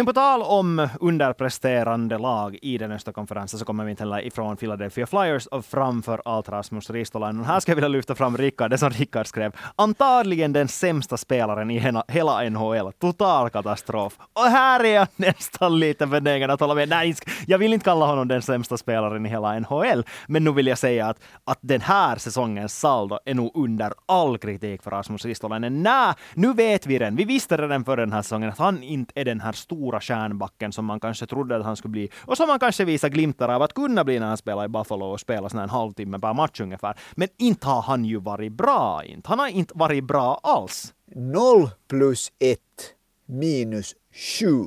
Men 0.00 0.06
på 0.06 0.12
tal 0.12 0.42
om 0.42 0.88
underpresterande 1.00 2.18
lag 2.18 2.58
i 2.62 2.78
den 2.78 2.92
östra 2.92 3.12
konferensen 3.12 3.58
så 3.58 3.64
kommer 3.64 3.84
vi 3.84 3.90
inte 3.90 4.02
heller 4.02 4.26
ifrån 4.26 4.56
Philadelphia 4.56 5.06
Flyers 5.06 5.46
och 5.46 5.64
framför 5.64 6.22
allt 6.24 6.48
Rasmus 6.48 6.90
Ristolainen. 6.90 7.44
Här 7.44 7.60
ska 7.60 7.70
jag 7.70 7.76
vilja 7.76 7.88
lyfta 7.88 8.14
fram 8.14 8.36
Rickard, 8.36 8.70
det 8.70 8.78
som 8.78 8.90
Rickard 8.90 9.26
skrev. 9.26 9.56
Antagligen 9.76 10.52
den 10.52 10.68
sämsta 10.68 11.16
spelaren 11.16 11.70
i 11.70 11.78
hela, 12.08 12.50
NHL. 12.50 12.92
Total 12.92 13.50
katastrof. 13.50 14.18
Och 14.32 14.42
här 14.42 14.84
är 14.84 14.94
jag 14.94 15.08
nästan 15.16 15.78
lite 15.78 16.06
benägen 16.06 16.50
att 16.50 16.60
hålla 16.60 16.74
med. 16.74 16.88
Nej, 16.88 17.14
jag 17.46 17.58
vill 17.58 17.72
inte 17.72 17.84
kalla 17.84 18.06
honom 18.06 18.28
den 18.28 18.42
sämsta 18.42 18.76
spelaren 18.76 19.26
i 19.26 19.28
hela 19.28 19.58
NHL, 19.58 20.04
men 20.26 20.44
nu 20.44 20.52
vill 20.52 20.66
jag 20.66 20.78
säga 20.78 21.06
att, 21.06 21.18
att 21.44 21.58
den 21.60 21.80
här 21.80 22.16
säsongens 22.16 22.80
saldo 22.80 23.18
är 23.24 23.34
nog 23.34 23.50
under 23.54 23.92
all 24.06 24.38
kritik 24.38 24.82
för 24.82 24.90
Rasmus 24.90 25.24
Ristolainen. 25.24 25.82
Nej, 25.82 26.14
nu 26.34 26.52
vet 26.52 26.86
vi 26.86 26.98
den. 26.98 27.16
Vi 27.16 27.24
visste 27.24 27.56
redan 27.56 27.84
för 27.84 27.96
den 27.96 28.12
här 28.12 28.22
säsongen 28.22 28.48
att 28.48 28.58
han 28.58 28.82
inte 28.82 29.20
är 29.20 29.24
den 29.24 29.40
här 29.40 29.52
stora 29.52 29.89
stora 29.90 30.00
stjärnbacken 30.00 30.72
som 30.72 30.84
man 30.84 31.00
kanske 31.00 31.26
trodde 31.26 31.56
att 31.56 31.64
han 31.64 31.76
skulle 31.76 31.92
bli. 31.92 32.10
Och 32.26 32.36
som 32.36 32.48
man 32.48 32.58
kanske 32.58 32.84
visar 32.84 33.08
glimtar 33.08 33.48
av 33.48 33.62
att 33.62 33.74
kunna 33.74 34.04
bli 34.04 34.18
när 34.18 34.26
han 34.26 34.36
spelar 34.36 34.64
i 34.64 34.68
Buffalo 34.68 35.06
och 35.06 35.20
spelar 35.20 35.48
sån 35.48 35.60
en 35.60 35.70
halvtimme 35.70 36.18
per 36.18 36.34
match 36.34 36.60
ungefär. 36.60 36.98
Men 37.14 37.28
inte 37.38 37.66
har 37.66 37.82
han 37.82 38.04
ju 38.04 38.20
varit 38.20 38.52
bra. 38.52 39.02
Inte. 39.04 39.28
Han 39.28 39.38
har 39.38 39.48
inte 39.48 39.74
varit 39.76 40.04
bra 40.04 40.40
alls. 40.42 40.94
Noll 41.14 41.70
plus 41.88 42.32
ett 42.38 42.94
minus 43.26 43.94
sju 44.12 44.64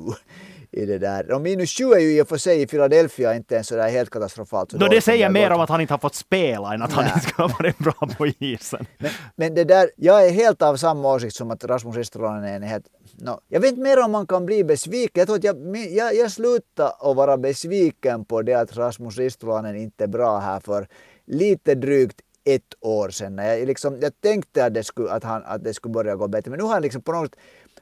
i 0.76 0.86
det 0.86 0.98
där. 0.98 1.32
Och 1.32 1.40
minus 1.40 1.78
7 1.78 1.84
är 1.84 1.98
ju 1.98 2.18
i 2.18 2.22
och 2.22 2.28
för 2.28 2.36
sig 2.36 2.62
i 2.62 2.66
Philadelphia 2.66 3.34
inte 3.34 3.54
ens 3.54 3.68
sådär 3.68 3.88
helt 3.90 4.10
katastrofalt. 4.10 4.70
Så 4.70 4.78
no, 4.78 4.88
det 4.88 5.00
säger 5.00 5.30
mer 5.30 5.50
om 5.50 5.60
att 5.60 5.68
han 5.68 5.80
inte 5.80 5.92
har 5.92 5.98
fått 5.98 6.14
spela 6.14 6.74
än 6.74 6.82
att 6.82 6.96
Nej. 6.96 6.98
han 6.98 7.06
inte 7.06 7.28
ska 7.28 7.42
ha 7.42 7.48
varit 7.58 7.78
bra 7.78 8.08
på 8.18 8.26
isen. 8.26 8.86
Men, 8.98 9.10
men, 9.36 9.54
det 9.54 9.64
där, 9.64 9.90
jag 9.96 10.26
är 10.26 10.30
helt 10.30 10.62
av 10.62 10.76
samma 10.76 11.14
åsikt 11.14 11.34
som 11.34 11.50
att 11.50 11.64
Rasmus 11.64 11.96
Ristolainen 11.96 12.44
är 12.44 12.56
en 12.56 12.62
helt... 12.62 12.84
No, 13.18 13.40
jag 13.48 13.60
vet 13.60 13.70
inte 13.70 13.82
mer 13.82 14.04
om 14.04 14.10
man 14.10 14.26
kan 14.26 14.46
bli 14.46 14.64
besviken. 14.64 15.20
Jag 15.20 15.26
tror 15.26 15.36
att 15.36 15.44
jag, 15.44 15.76
jag, 15.76 16.14
jag 16.14 16.30
slutade 16.30 16.90
att 16.90 17.16
vara 17.16 17.36
besviken 17.36 18.24
på 18.24 18.42
det 18.42 18.54
att 18.54 18.76
Rasmus 18.76 19.18
Ristolainen 19.18 19.76
inte 19.76 20.04
är 20.04 20.08
bra 20.08 20.38
här 20.38 20.60
för 20.60 20.88
lite 21.24 21.74
drygt 21.74 22.20
ett 22.44 22.74
år 22.80 23.08
sedan. 23.08 23.38
Jag, 23.38 23.66
liksom, 23.66 23.98
jag 24.00 24.20
tänkte 24.20 24.64
att 24.64 24.74
det, 24.74 24.84
skulle, 24.84 25.10
att, 25.10 25.24
han, 25.24 25.42
att 25.44 25.64
det 25.64 25.74
skulle 25.74 25.92
börja 25.92 26.16
gå 26.16 26.28
bättre. 26.28 26.50
Men 26.50 26.58
nu 26.58 26.64
har 26.64 26.72
han 26.72 26.82
liksom 26.82 27.02
på 27.02 27.12
något 27.12 27.36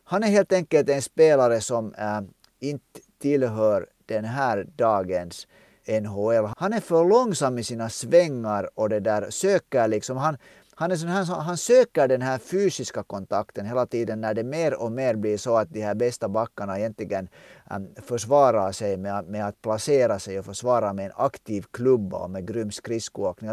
han 0.04 0.22
är 0.22 0.28
helt 0.28 0.52
enkelt 0.52 0.88
en 0.88 1.02
spelare 1.02 1.60
som 1.60 1.94
äh, 1.94 2.20
inte 2.60 3.00
tillhör 3.18 3.86
den 4.06 4.24
här 4.24 4.66
dagens 4.76 5.46
NHL. 5.88 6.48
Han 6.56 6.72
är 6.72 6.80
för 6.80 7.04
långsam 7.04 7.58
i 7.58 7.64
sina 7.64 7.88
svängar 7.88 8.70
och 8.74 8.88
det 8.88 9.00
där 9.00 9.30
söker 9.30 9.88
liksom, 9.88 10.16
han, 10.16 10.36
han, 10.74 10.90
är 10.90 10.96
sån 10.96 11.08
här, 11.08 11.24
han 11.24 11.56
söker 11.56 12.08
den 12.08 12.22
här 12.22 12.38
fysiska 12.38 13.02
kontakten 13.02 13.66
hela 13.66 13.86
tiden 13.86 14.20
när 14.20 14.34
det 14.34 14.44
mer 14.44 14.82
och 14.82 14.92
mer 14.92 15.14
blir 15.14 15.36
så 15.36 15.56
att 15.56 15.72
de 15.72 15.82
här 15.82 15.94
bästa 15.94 16.28
backarna 16.28 16.78
egentligen 16.78 17.28
ähm, 17.70 17.88
försvarar 18.06 18.72
sig 18.72 18.96
med, 18.96 19.24
med 19.24 19.46
att 19.46 19.62
placera 19.62 20.18
sig 20.18 20.38
och 20.38 20.44
försvara 20.44 20.92
med 20.92 21.06
en 21.06 21.12
aktiv 21.16 21.64
klubba 21.70 22.16
och 22.16 22.30
med 22.30 22.48
grym 22.48 22.70
skridskoåkning 22.70 23.50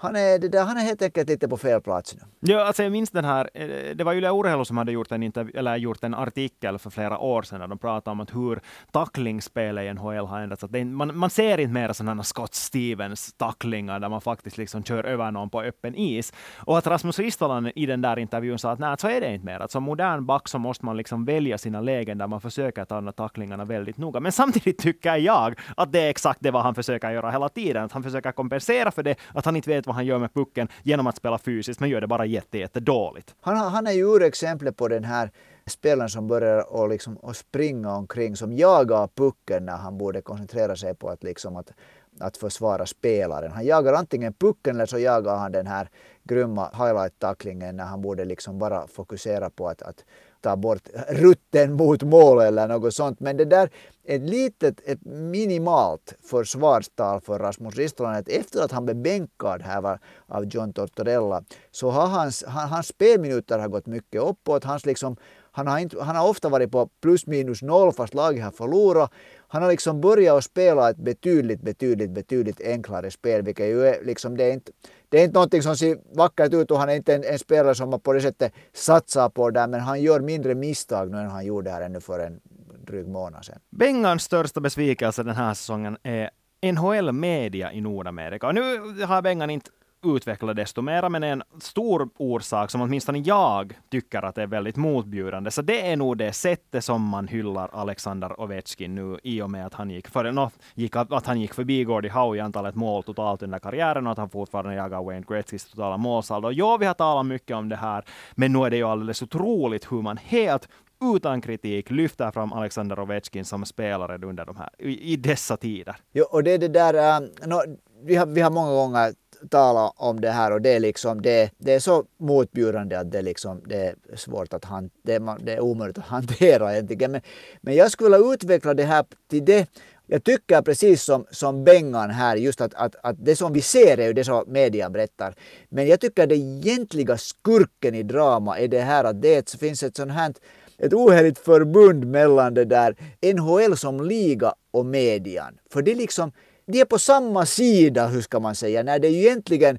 han 0.00 0.16
är, 0.16 0.38
det 0.38 0.48
där, 0.48 0.64
han 0.64 0.76
är 0.76 0.80
helt 0.80 1.02
enkelt 1.02 1.28
lite 1.28 1.48
på 1.48 1.56
fel 1.56 1.80
plats 1.80 2.14
nu. 2.14 2.52
Ja, 2.52 2.64
alltså 2.64 2.82
jag 2.82 2.92
minns 2.92 3.10
den 3.10 3.24
här, 3.24 3.50
eh, 3.54 3.96
det 3.96 4.04
var 4.04 4.14
Yle 4.14 4.28
Urheilu 4.30 4.64
som 4.64 4.76
hade 4.76 4.92
gjort 4.92 5.12
en, 5.12 5.32
eller 5.54 5.76
gjort 5.76 6.04
en 6.04 6.14
artikel 6.14 6.78
för 6.78 6.90
flera 6.90 7.18
år 7.18 7.42
sedan, 7.42 7.60
där 7.60 7.66
de 7.66 7.78
pratade 7.78 8.12
om 8.12 8.20
att 8.20 8.34
hur 8.34 8.60
tacklingsspelet 8.92 9.84
i 9.84 9.94
NHL 9.94 10.26
har 10.26 10.40
ändrats. 10.40 10.64
Att 10.64 10.72
det, 10.72 10.84
man, 10.84 11.18
man 11.18 11.30
ser 11.30 11.60
inte 11.60 11.72
mer 11.72 11.92
sådana 11.92 12.22
Scott 12.22 12.54
Stevens 12.54 13.32
tacklingar, 13.32 14.00
där 14.00 14.08
man 14.08 14.20
faktiskt 14.20 14.58
liksom 14.58 14.84
kör 14.84 15.04
över 15.04 15.30
någon 15.30 15.50
på 15.50 15.62
öppen 15.62 15.94
is. 15.94 16.32
Och 16.56 16.78
att 16.78 16.86
Rasmus 16.86 17.18
Ristolainen 17.18 17.72
i 17.74 17.86
den 17.86 18.02
där 18.02 18.18
intervjun 18.18 18.58
sa 18.58 18.70
att 18.70 18.78
nej, 18.78 18.96
så 18.98 19.08
är 19.08 19.20
det 19.20 19.34
inte 19.34 19.46
mer. 19.46 19.60
Att 19.60 19.70
som 19.70 19.82
modern 19.82 20.26
back 20.26 20.48
så 20.48 20.58
måste 20.58 20.84
man 20.84 20.96
liksom 20.96 21.24
välja 21.24 21.58
sina 21.58 21.80
lägen 21.80 22.18
där 22.18 22.26
man 22.26 22.40
försöker 22.40 22.84
ta 22.84 22.94
de 22.94 23.04
här 23.04 23.12
tacklingarna 23.12 23.64
väldigt 23.64 23.96
noga. 23.96 24.20
Men 24.20 24.32
samtidigt 24.32 24.78
tycker 24.78 25.16
jag 25.16 25.54
att 25.76 25.92
det 25.92 26.00
är 26.00 26.10
exakt 26.10 26.40
det 26.42 26.50
vad 26.50 26.62
han 26.62 26.74
försöker 26.74 27.10
göra 27.10 27.30
hela 27.30 27.48
tiden. 27.48 27.84
Att 27.84 27.92
han 27.92 28.02
försöker 28.02 28.32
kompensera 28.32 28.90
för 28.90 29.02
det, 29.02 29.16
att 29.34 29.44
han 29.44 29.56
inte 29.56 29.70
vet 29.70 29.87
vad 29.88 29.96
han 29.96 30.06
gör 30.06 30.18
med 30.18 30.34
pucken 30.34 30.68
genom 30.82 31.06
att 31.06 31.16
spela 31.16 31.38
fysiskt, 31.38 31.80
men 31.80 31.90
gör 31.90 32.00
det 32.00 32.06
bara 32.06 32.26
jättedåligt. 32.26 33.28
jätte. 33.28 33.40
Han, 33.40 33.56
han 33.56 33.86
är 33.86 33.92
ju 33.92 34.04
urexemplet 34.04 34.76
på 34.76 34.88
den 34.88 35.04
här 35.04 35.30
spelaren 35.66 36.10
som 36.10 36.26
börjar 36.26 36.72
och 36.72 36.88
liksom, 36.88 37.16
och 37.16 37.36
springa 37.36 37.94
omkring, 37.94 38.36
som 38.36 38.52
jagar 38.52 39.08
pucken 39.14 39.66
när 39.66 39.76
han 39.76 39.98
borde 39.98 40.20
koncentrera 40.20 40.76
sig 40.76 40.94
på 40.94 41.08
att, 41.08 41.24
liksom 41.24 41.56
att, 41.56 41.72
att 42.20 42.36
försvara 42.36 42.86
spelaren. 42.86 43.52
Han 43.52 43.66
jagar 43.66 43.92
antingen 43.92 44.32
pucken 44.32 44.76
eller 44.76 44.86
så 44.86 44.98
jagar 44.98 45.36
han 45.36 45.52
den 45.52 45.66
här 45.66 45.88
grymma 46.24 46.70
highlight-tacklingen 46.72 47.76
när 47.76 47.84
han 47.84 48.02
borde 48.02 48.24
liksom 48.24 48.58
bara 48.58 48.86
fokusera 48.86 49.50
på 49.50 49.68
att, 49.68 49.82
att 49.82 50.04
ta 50.40 50.56
bort 50.56 50.88
rutten 51.08 51.72
mot 51.72 52.02
mål 52.02 52.40
eller 52.40 52.68
något 52.68 52.94
sånt. 52.94 53.20
Men 53.20 53.36
det 53.36 53.44
där 53.44 53.70
ett 54.04 54.22
litet, 54.22 54.80
ett 54.84 55.04
minimalt 55.04 56.14
försvarstal 56.22 57.20
för 57.20 57.38
Rasmus 57.38 57.76
Ristolainen. 57.76 58.24
Efter 58.26 58.62
att 58.62 58.72
han 58.72 58.84
blev 58.84 58.96
bänkad 58.96 59.62
här 59.62 59.98
av 60.26 60.44
John 60.44 60.72
Tortorella 60.72 61.42
så 61.70 61.90
har 61.90 62.06
hans, 62.06 62.44
hans 62.46 62.86
spelminuter 62.86 63.58
har 63.58 63.68
gått 63.68 63.86
mycket 63.86 64.22
uppåt. 64.22 64.64
Hans 64.64 64.86
liksom, 64.86 65.16
han, 65.52 65.66
har 65.66 65.78
inte, 65.78 66.02
han 66.02 66.16
har 66.16 66.28
ofta 66.28 66.48
varit 66.48 66.70
på 66.72 66.88
plus 67.00 67.26
minus 67.26 67.62
noll 67.62 67.92
fast 67.92 68.14
laget 68.14 68.44
har 68.44 68.50
förlorat. 68.50 69.10
Han 69.48 69.62
har 69.62 69.70
liksom 69.70 70.00
börjat 70.00 70.36
att 70.36 70.44
spela 70.44 70.90
ett 70.90 70.96
betydligt, 70.96 71.60
betydligt, 71.60 72.10
betydligt 72.10 72.60
enklare 72.60 73.10
spel, 73.10 73.42
vilket 73.42 73.66
ju 73.66 73.86
är 73.86 74.04
liksom, 74.04 74.36
det 74.36 74.44
är 74.44 74.52
inte, 74.52 74.72
det 75.08 75.20
är 75.20 75.24
inte 75.24 75.34
någonting 75.34 75.62
som 75.62 75.76
ser 75.76 75.98
vackert 76.16 76.54
ut 76.54 76.70
och 76.70 76.78
han 76.78 76.88
är 76.88 76.94
inte 76.94 77.14
en, 77.14 77.24
en 77.24 77.38
spelare 77.38 77.74
som 77.74 77.90
man 77.90 78.00
på 78.00 78.12
det 78.12 78.20
sättet 78.20 78.52
satsar 78.72 79.28
på 79.28 79.50
där 79.50 79.66
men 79.66 79.80
han 79.80 80.02
gör 80.02 80.20
mindre 80.20 80.54
misstag 80.54 81.10
nu 81.10 81.18
än 81.18 81.28
han 81.28 81.46
gjorde 81.46 81.70
här 81.70 81.80
ännu 81.80 82.00
för 82.00 82.18
en 82.18 82.40
dryg 82.86 83.08
månad 83.08 83.44
sedan. 83.44 83.58
Bengans 83.70 84.22
största 84.22 84.60
besvikelse 84.60 85.22
den 85.22 85.36
här 85.36 85.54
säsongen 85.54 85.96
är 86.02 86.30
NHL 86.72 87.12
Media 87.12 87.72
i 87.72 87.80
Nordamerika. 87.80 88.46
Och 88.46 88.54
nu 88.54 88.78
har 89.04 89.22
Bengan 89.22 89.50
inte 89.50 89.70
utveckla 90.02 90.54
desto 90.54 90.82
mera, 90.82 91.08
men 91.08 91.22
en 91.22 91.42
stor 91.60 92.08
orsak 92.16 92.70
som 92.70 92.80
åtminstone 92.80 93.18
jag 93.18 93.78
tycker 93.90 94.22
att 94.22 94.38
är 94.38 94.46
väldigt 94.46 94.76
motbjudande, 94.76 95.50
så 95.50 95.62
det 95.62 95.90
är 95.90 95.96
nog 95.96 96.16
det 96.16 96.32
sättet 96.32 96.84
som 96.84 97.02
man 97.02 97.28
hyllar 97.28 97.70
Alexander 97.72 98.40
Ovechkin 98.40 98.94
nu 98.94 99.18
i 99.22 99.42
och 99.42 99.50
med 99.50 99.66
att 99.66 99.74
han 99.74 99.90
gick, 99.90 100.08
för, 100.08 100.32
no, 100.32 100.50
gick, 100.74 100.96
att 100.96 101.26
han 101.26 101.40
gick 101.40 101.54
förbi 101.54 101.84
Gordie 101.84 102.10
Howe 102.10 102.36
i 102.36 102.40
antalet 102.40 102.74
mål 102.74 103.02
totalt 103.02 103.42
under 103.42 103.58
karriären 103.58 104.06
och 104.06 104.12
att 104.12 104.18
han 104.18 104.30
fortfarande 104.30 104.74
jagar 104.74 105.04
Wayne 105.04 105.24
Gretzkys 105.28 105.64
totala 105.64 105.96
målsaldo. 105.96 106.50
Ja, 106.50 106.76
vi 106.76 106.86
har 106.86 106.94
talat 106.94 107.26
mycket 107.26 107.56
om 107.56 107.68
det 107.68 107.76
här, 107.76 108.04
men 108.34 108.52
nu 108.52 108.64
är 108.64 108.70
det 108.70 108.76
ju 108.76 108.84
alldeles 108.84 109.22
otroligt 109.22 109.92
hur 109.92 110.02
man 110.02 110.16
helt 110.16 110.68
utan 111.14 111.40
kritik 111.40 111.90
lyfter 111.90 112.30
fram 112.30 112.52
Alexander 112.52 113.00
Ovechkin 113.00 113.44
som 113.44 113.64
spelare 113.64 114.26
under 114.26 114.44
de 114.44 114.56
här, 114.56 114.70
i, 114.78 115.12
i 115.12 115.16
dessa 115.16 115.56
tider. 115.56 115.96
Jo, 116.12 116.24
och 116.30 116.44
det 116.44 116.50
är 116.50 116.58
det 116.58 116.68
där, 116.68 116.94
äh, 116.94 117.16
um, 117.16 117.50
no, 117.50 117.60
vi, 118.04 118.16
har, 118.16 118.26
vi 118.26 118.40
har 118.40 118.50
många 118.50 118.70
gånger 118.70 119.12
tala 119.50 119.92
om 119.96 120.20
det 120.20 120.30
här 120.30 120.52
och 120.52 120.62
det 120.62 120.70
är 120.70 120.80
liksom 120.80 121.22
det, 121.22 121.50
det 121.58 121.72
är 121.72 121.80
så 121.80 122.04
motbjudande 122.16 122.96
att 122.96 123.12
det 123.12 123.22
liksom 123.22 123.62
det 123.66 123.76
är 123.76 124.16
svårt 124.16 124.54
att 124.54 124.64
han, 124.64 124.90
det, 125.02 125.18
det 125.40 125.52
är 125.52 125.60
omöjligt 125.60 125.98
att 125.98 126.04
hantera 126.16 126.72
egentligen. 126.72 127.12
Men, 127.12 127.20
men 127.60 127.74
jag 127.74 127.92
skulle 127.92 128.18
vilja 128.18 128.34
utveckla 128.34 128.74
det 128.74 128.84
här 128.84 129.04
till 129.30 129.44
det 129.44 129.68
jag 130.10 130.24
tycker 130.24 130.62
precis 130.62 131.02
som, 131.02 131.26
som 131.30 131.64
Bengan 131.64 132.10
här, 132.10 132.36
just 132.36 132.60
att, 132.60 132.74
att, 132.74 132.96
att 133.02 133.16
det 133.24 133.36
som 133.36 133.52
vi 133.52 133.60
ser 133.60 133.98
är 133.98 134.06
ju 134.06 134.12
det 134.12 134.24
som 134.24 134.44
media 134.46 134.90
berättar. 134.90 135.34
Men 135.68 135.86
jag 135.86 136.00
tycker 136.00 136.26
den 136.26 136.38
egentliga 136.38 137.18
skurken 137.18 137.94
i 137.94 138.02
drama 138.02 138.58
är 138.58 138.68
det 138.68 138.80
här 138.80 139.04
att 139.04 139.22
det 139.22 139.50
finns 139.50 139.82
ett 139.82 139.96
sånt 139.96 140.12
här 140.12 140.34
ett 140.78 140.92
oheligt 140.92 141.38
förbund 141.38 142.06
mellan 142.06 142.54
det 142.54 142.64
där 142.64 142.96
NHL 143.34 143.76
som 143.76 144.04
liga 144.04 144.54
och 144.70 144.86
median. 144.86 145.58
För 145.70 145.82
det 145.82 145.90
är 145.90 145.96
liksom 145.96 146.32
de 146.68 146.80
är 146.80 146.84
på 146.84 146.98
samma 146.98 147.46
sida, 147.46 148.06
hur 148.06 148.20
ska 148.20 148.40
man 148.40 148.54
säga, 148.54 148.82
när 148.82 148.98
det 148.98 149.08
egentligen 149.08 149.78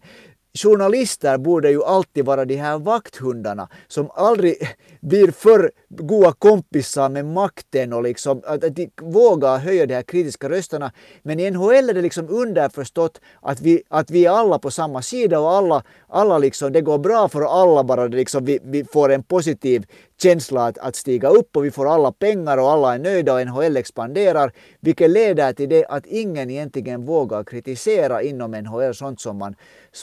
journalister 0.54 1.38
borde 1.38 1.70
ju 1.70 1.84
alltid 1.84 2.26
vara 2.26 2.46
de 2.46 2.56
här 2.56 2.80
vakthundarna 2.80 3.70
som 3.88 4.10
aldrig 4.14 4.56
blir 5.02 5.32
för 5.32 5.72
goda 5.90 6.32
kompisar 6.32 7.10
med 7.10 7.26
makten 7.26 7.94
och 7.94 8.04
liksom 8.04 8.42
att, 8.46 8.64
att 8.64 8.76
de 8.76 8.90
vågar 9.02 9.58
höja 9.58 9.86
de 9.86 9.94
här 9.94 10.02
kritiska 10.02 10.50
rösterna. 10.50 10.92
Men 11.24 11.40
i 11.40 11.52
NHL 11.52 11.90
är 11.90 11.94
det 11.94 12.02
liksom 12.02 12.30
underförstått 12.30 13.22
att 13.42 13.62
vi, 13.62 13.84
att 13.90 14.12
vi 14.12 14.26
är 14.26 14.32
alla 14.32 14.60
på 14.60 14.72
samma 14.72 15.02
sida 15.02 15.40
och 15.40 15.52
alla, 15.52 15.84
alla 16.08 16.38
liksom, 16.38 16.74
det 16.74 16.82
går 16.82 16.98
bra 16.98 17.30
för 17.30 17.62
alla 17.62 17.84
bara 17.84 18.08
liksom 18.08 18.46
vi, 18.46 18.60
vi 18.64 18.84
får 18.84 19.12
en 19.12 19.24
positiv 19.24 19.86
känsla 20.22 20.66
att, 20.66 20.78
att 20.78 20.96
stiga 20.96 21.30
upp 21.30 21.58
och 21.58 21.66
vi 21.66 21.72
får 21.72 21.94
alla 21.94 22.12
pengar 22.12 22.58
och 22.58 22.72
alla 22.72 22.96
är 22.96 23.00
nöjda 23.00 23.34
och 23.34 23.48
NHL 23.48 23.78
expanderar. 23.78 24.52
Vilket 24.80 25.10
leder 25.10 25.54
till 25.54 25.70
det 25.70 25.86
att 25.86 26.06
ingen 26.06 26.50
egentligen 26.50 27.06
vågar 27.06 27.44
kritisera 27.44 28.22
inom 28.22 28.52
NHL 28.52 28.94
sånt 28.94 29.22
som 29.22 29.38
man 29.38 29.56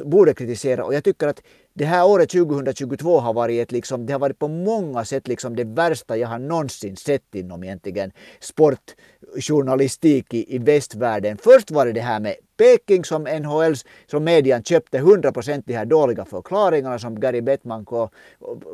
borde 0.05 0.35
kritisera. 0.37 0.85
Och 0.85 0.95
jag 0.95 1.05
tycker 1.05 1.29
att 1.29 1.43
det 1.75 1.85
här 1.85 2.07
året 2.07 2.31
2022 2.31 3.21
har 3.21 3.35
varit, 3.35 3.63
ett, 3.63 3.73
liksom, 3.73 4.07
det 4.07 4.13
har 4.13 4.21
varit 4.21 4.39
på 4.39 4.49
många 4.49 5.05
sätt 5.05 5.29
liksom 5.29 5.57
det 5.57 5.65
värsta 5.65 6.17
jag 6.17 6.29
har 6.29 6.39
någonsin 6.39 6.97
sett 6.97 7.35
inom 7.35 7.65
egentligen 7.65 8.13
sportjournalistik 8.41 10.35
i, 10.35 10.55
i 10.55 10.59
västvärlden. 10.59 11.39
Först 11.39 11.71
var 11.71 11.87
det 11.87 11.93
det 11.93 12.01
här 12.01 12.21
med 12.21 12.35
Peking 12.57 13.05
som 13.05 13.23
NHL, 13.23 13.75
som 14.07 14.25
median 14.25 14.63
köpte 14.63 14.99
100% 14.99 15.63
de 15.67 15.75
här 15.75 15.85
dåliga 15.85 16.25
förklaringarna 16.25 16.99
som 16.99 17.21
Gary 17.21 17.41
Bettman 17.41 17.85
kom, 17.85 18.09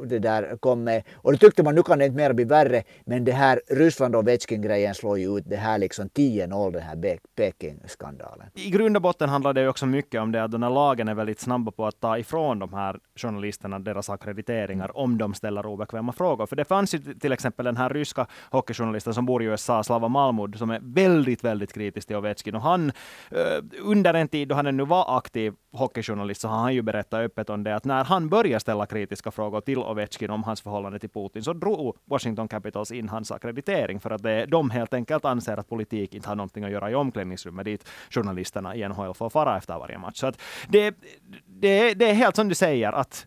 det 0.07 0.19
där 0.19 0.57
kom 0.61 0.85
med. 0.85 1.03
Och 1.15 1.33
då 1.33 1.39
tyckte 1.39 1.63
man 1.63 1.75
nu 1.75 1.83
kan 1.83 1.99
det 1.99 2.05
inte 2.05 2.17
mer 2.17 2.33
bli 2.33 2.45
värre. 2.45 2.83
Men 3.05 3.25
det 3.25 3.33
här 3.33 3.61
Ryssland 3.67 4.15
och 4.15 4.23
Ovechkin-grejen 4.23 4.95
slår 4.95 5.19
ju 5.19 5.39
ut 5.39 5.45
det 5.47 5.57
här 5.57 5.79
liksom 5.79 6.09
10-0 6.09 6.73
den 6.73 6.83
här 6.83 7.19
Peking-skandalen. 7.37 8.47
I 8.55 8.71
grund 8.71 8.97
och 8.97 9.03
botten 9.03 9.29
handlar 9.29 9.53
det 9.53 9.61
ju 9.61 9.69
också 9.69 9.87
mycket 9.87 10.21
om 10.21 10.33
det 10.33 10.45
att 10.45 10.51
den 10.51 10.63
här 10.63 10.71
lagen 10.71 11.09
är 11.09 11.15
väldigt 11.15 11.41
snabba 11.41 11.71
på 11.71 11.87
att 11.87 12.01
ta 12.01 12.19
ifrån 12.19 12.59
de 12.59 12.73
här 12.73 12.99
journalisterna 13.17 13.79
deras 13.79 14.11
akkrediteringar 14.11 14.97
om 14.97 15.19
de 15.19 15.35
ställer 15.35 15.67
obekväma 15.67 16.13
frågor. 16.13 16.47
För 16.47 16.57
det 16.57 16.65
fanns 16.65 16.95
ju 16.95 16.99
till 16.99 17.33
exempel 17.33 17.65
den 17.65 17.77
här 17.77 17.91
ryska 17.91 18.27
hockeyjournalisten 18.51 19.15
som 19.15 19.27
bor 19.27 19.43
i 19.43 19.47
USA, 19.47 19.83
Slava 19.83 20.09
Malmud, 20.09 20.59
som 20.59 20.71
är 20.71 20.81
väldigt, 20.83 21.45
väldigt 21.45 21.73
kritisk 21.73 22.07
till 22.07 22.17
Ovechkin. 22.17 22.55
Och 22.55 22.63
han 22.63 22.93
eh, 23.31 23.72
under 23.81 24.15
en 24.15 24.29
tid 24.29 24.49
då 24.49 24.55
han 24.55 24.67
ännu 24.67 24.85
var 24.85 25.17
aktiv 25.17 25.55
hockeyjournalist 25.73 26.41
så 26.41 26.49
har 26.49 26.59
han 26.59 26.75
ju 26.75 26.83
berättat 26.83 27.21
öppet 27.21 27.51
om 27.51 27.65
det 27.65 27.77
att 27.77 27.85
när 27.85 28.05
han 28.05 28.29
började 28.29 28.61
ställa 28.61 28.87
kritiska 28.87 29.31
frågor 29.31 29.61
till 29.61 29.79
Ovechkin 29.79 30.31
om 30.31 30.45
hans 30.45 30.61
förhållande 30.61 30.99
till 30.99 31.09
Putin 31.09 31.43
så 31.43 31.53
drog 31.53 31.97
Washington 32.05 32.49
Capitals 32.49 32.93
in 32.93 33.09
hans 33.09 33.33
akkreditering 33.33 34.01
för 34.01 34.11
att 34.11 34.23
det, 34.23 34.47
de 34.47 34.71
helt 34.71 34.95
enkelt 34.95 35.25
anser 35.25 35.57
att 35.57 35.69
politik 35.69 36.15
inte 36.15 36.29
har 36.29 36.37
någonting 36.37 36.65
att 36.65 36.71
göra 36.71 36.91
i 36.91 36.95
omklädningsrummet 36.95 37.65
dit 37.65 37.89
journalisterna 38.11 38.77
i 38.77 38.89
NHL 38.89 39.15
får 39.15 39.31
fara 39.31 39.57
efter 39.57 39.79
varje 39.79 39.99
match. 39.99 40.19
Så 40.19 40.27
att 40.27 40.41
det, 40.69 40.95
det, 41.47 41.95
det 41.95 42.11
är 42.11 42.15
helt 42.15 42.37
som 42.37 42.49
du 42.49 42.55
säger 42.55 42.93
att 42.93 43.27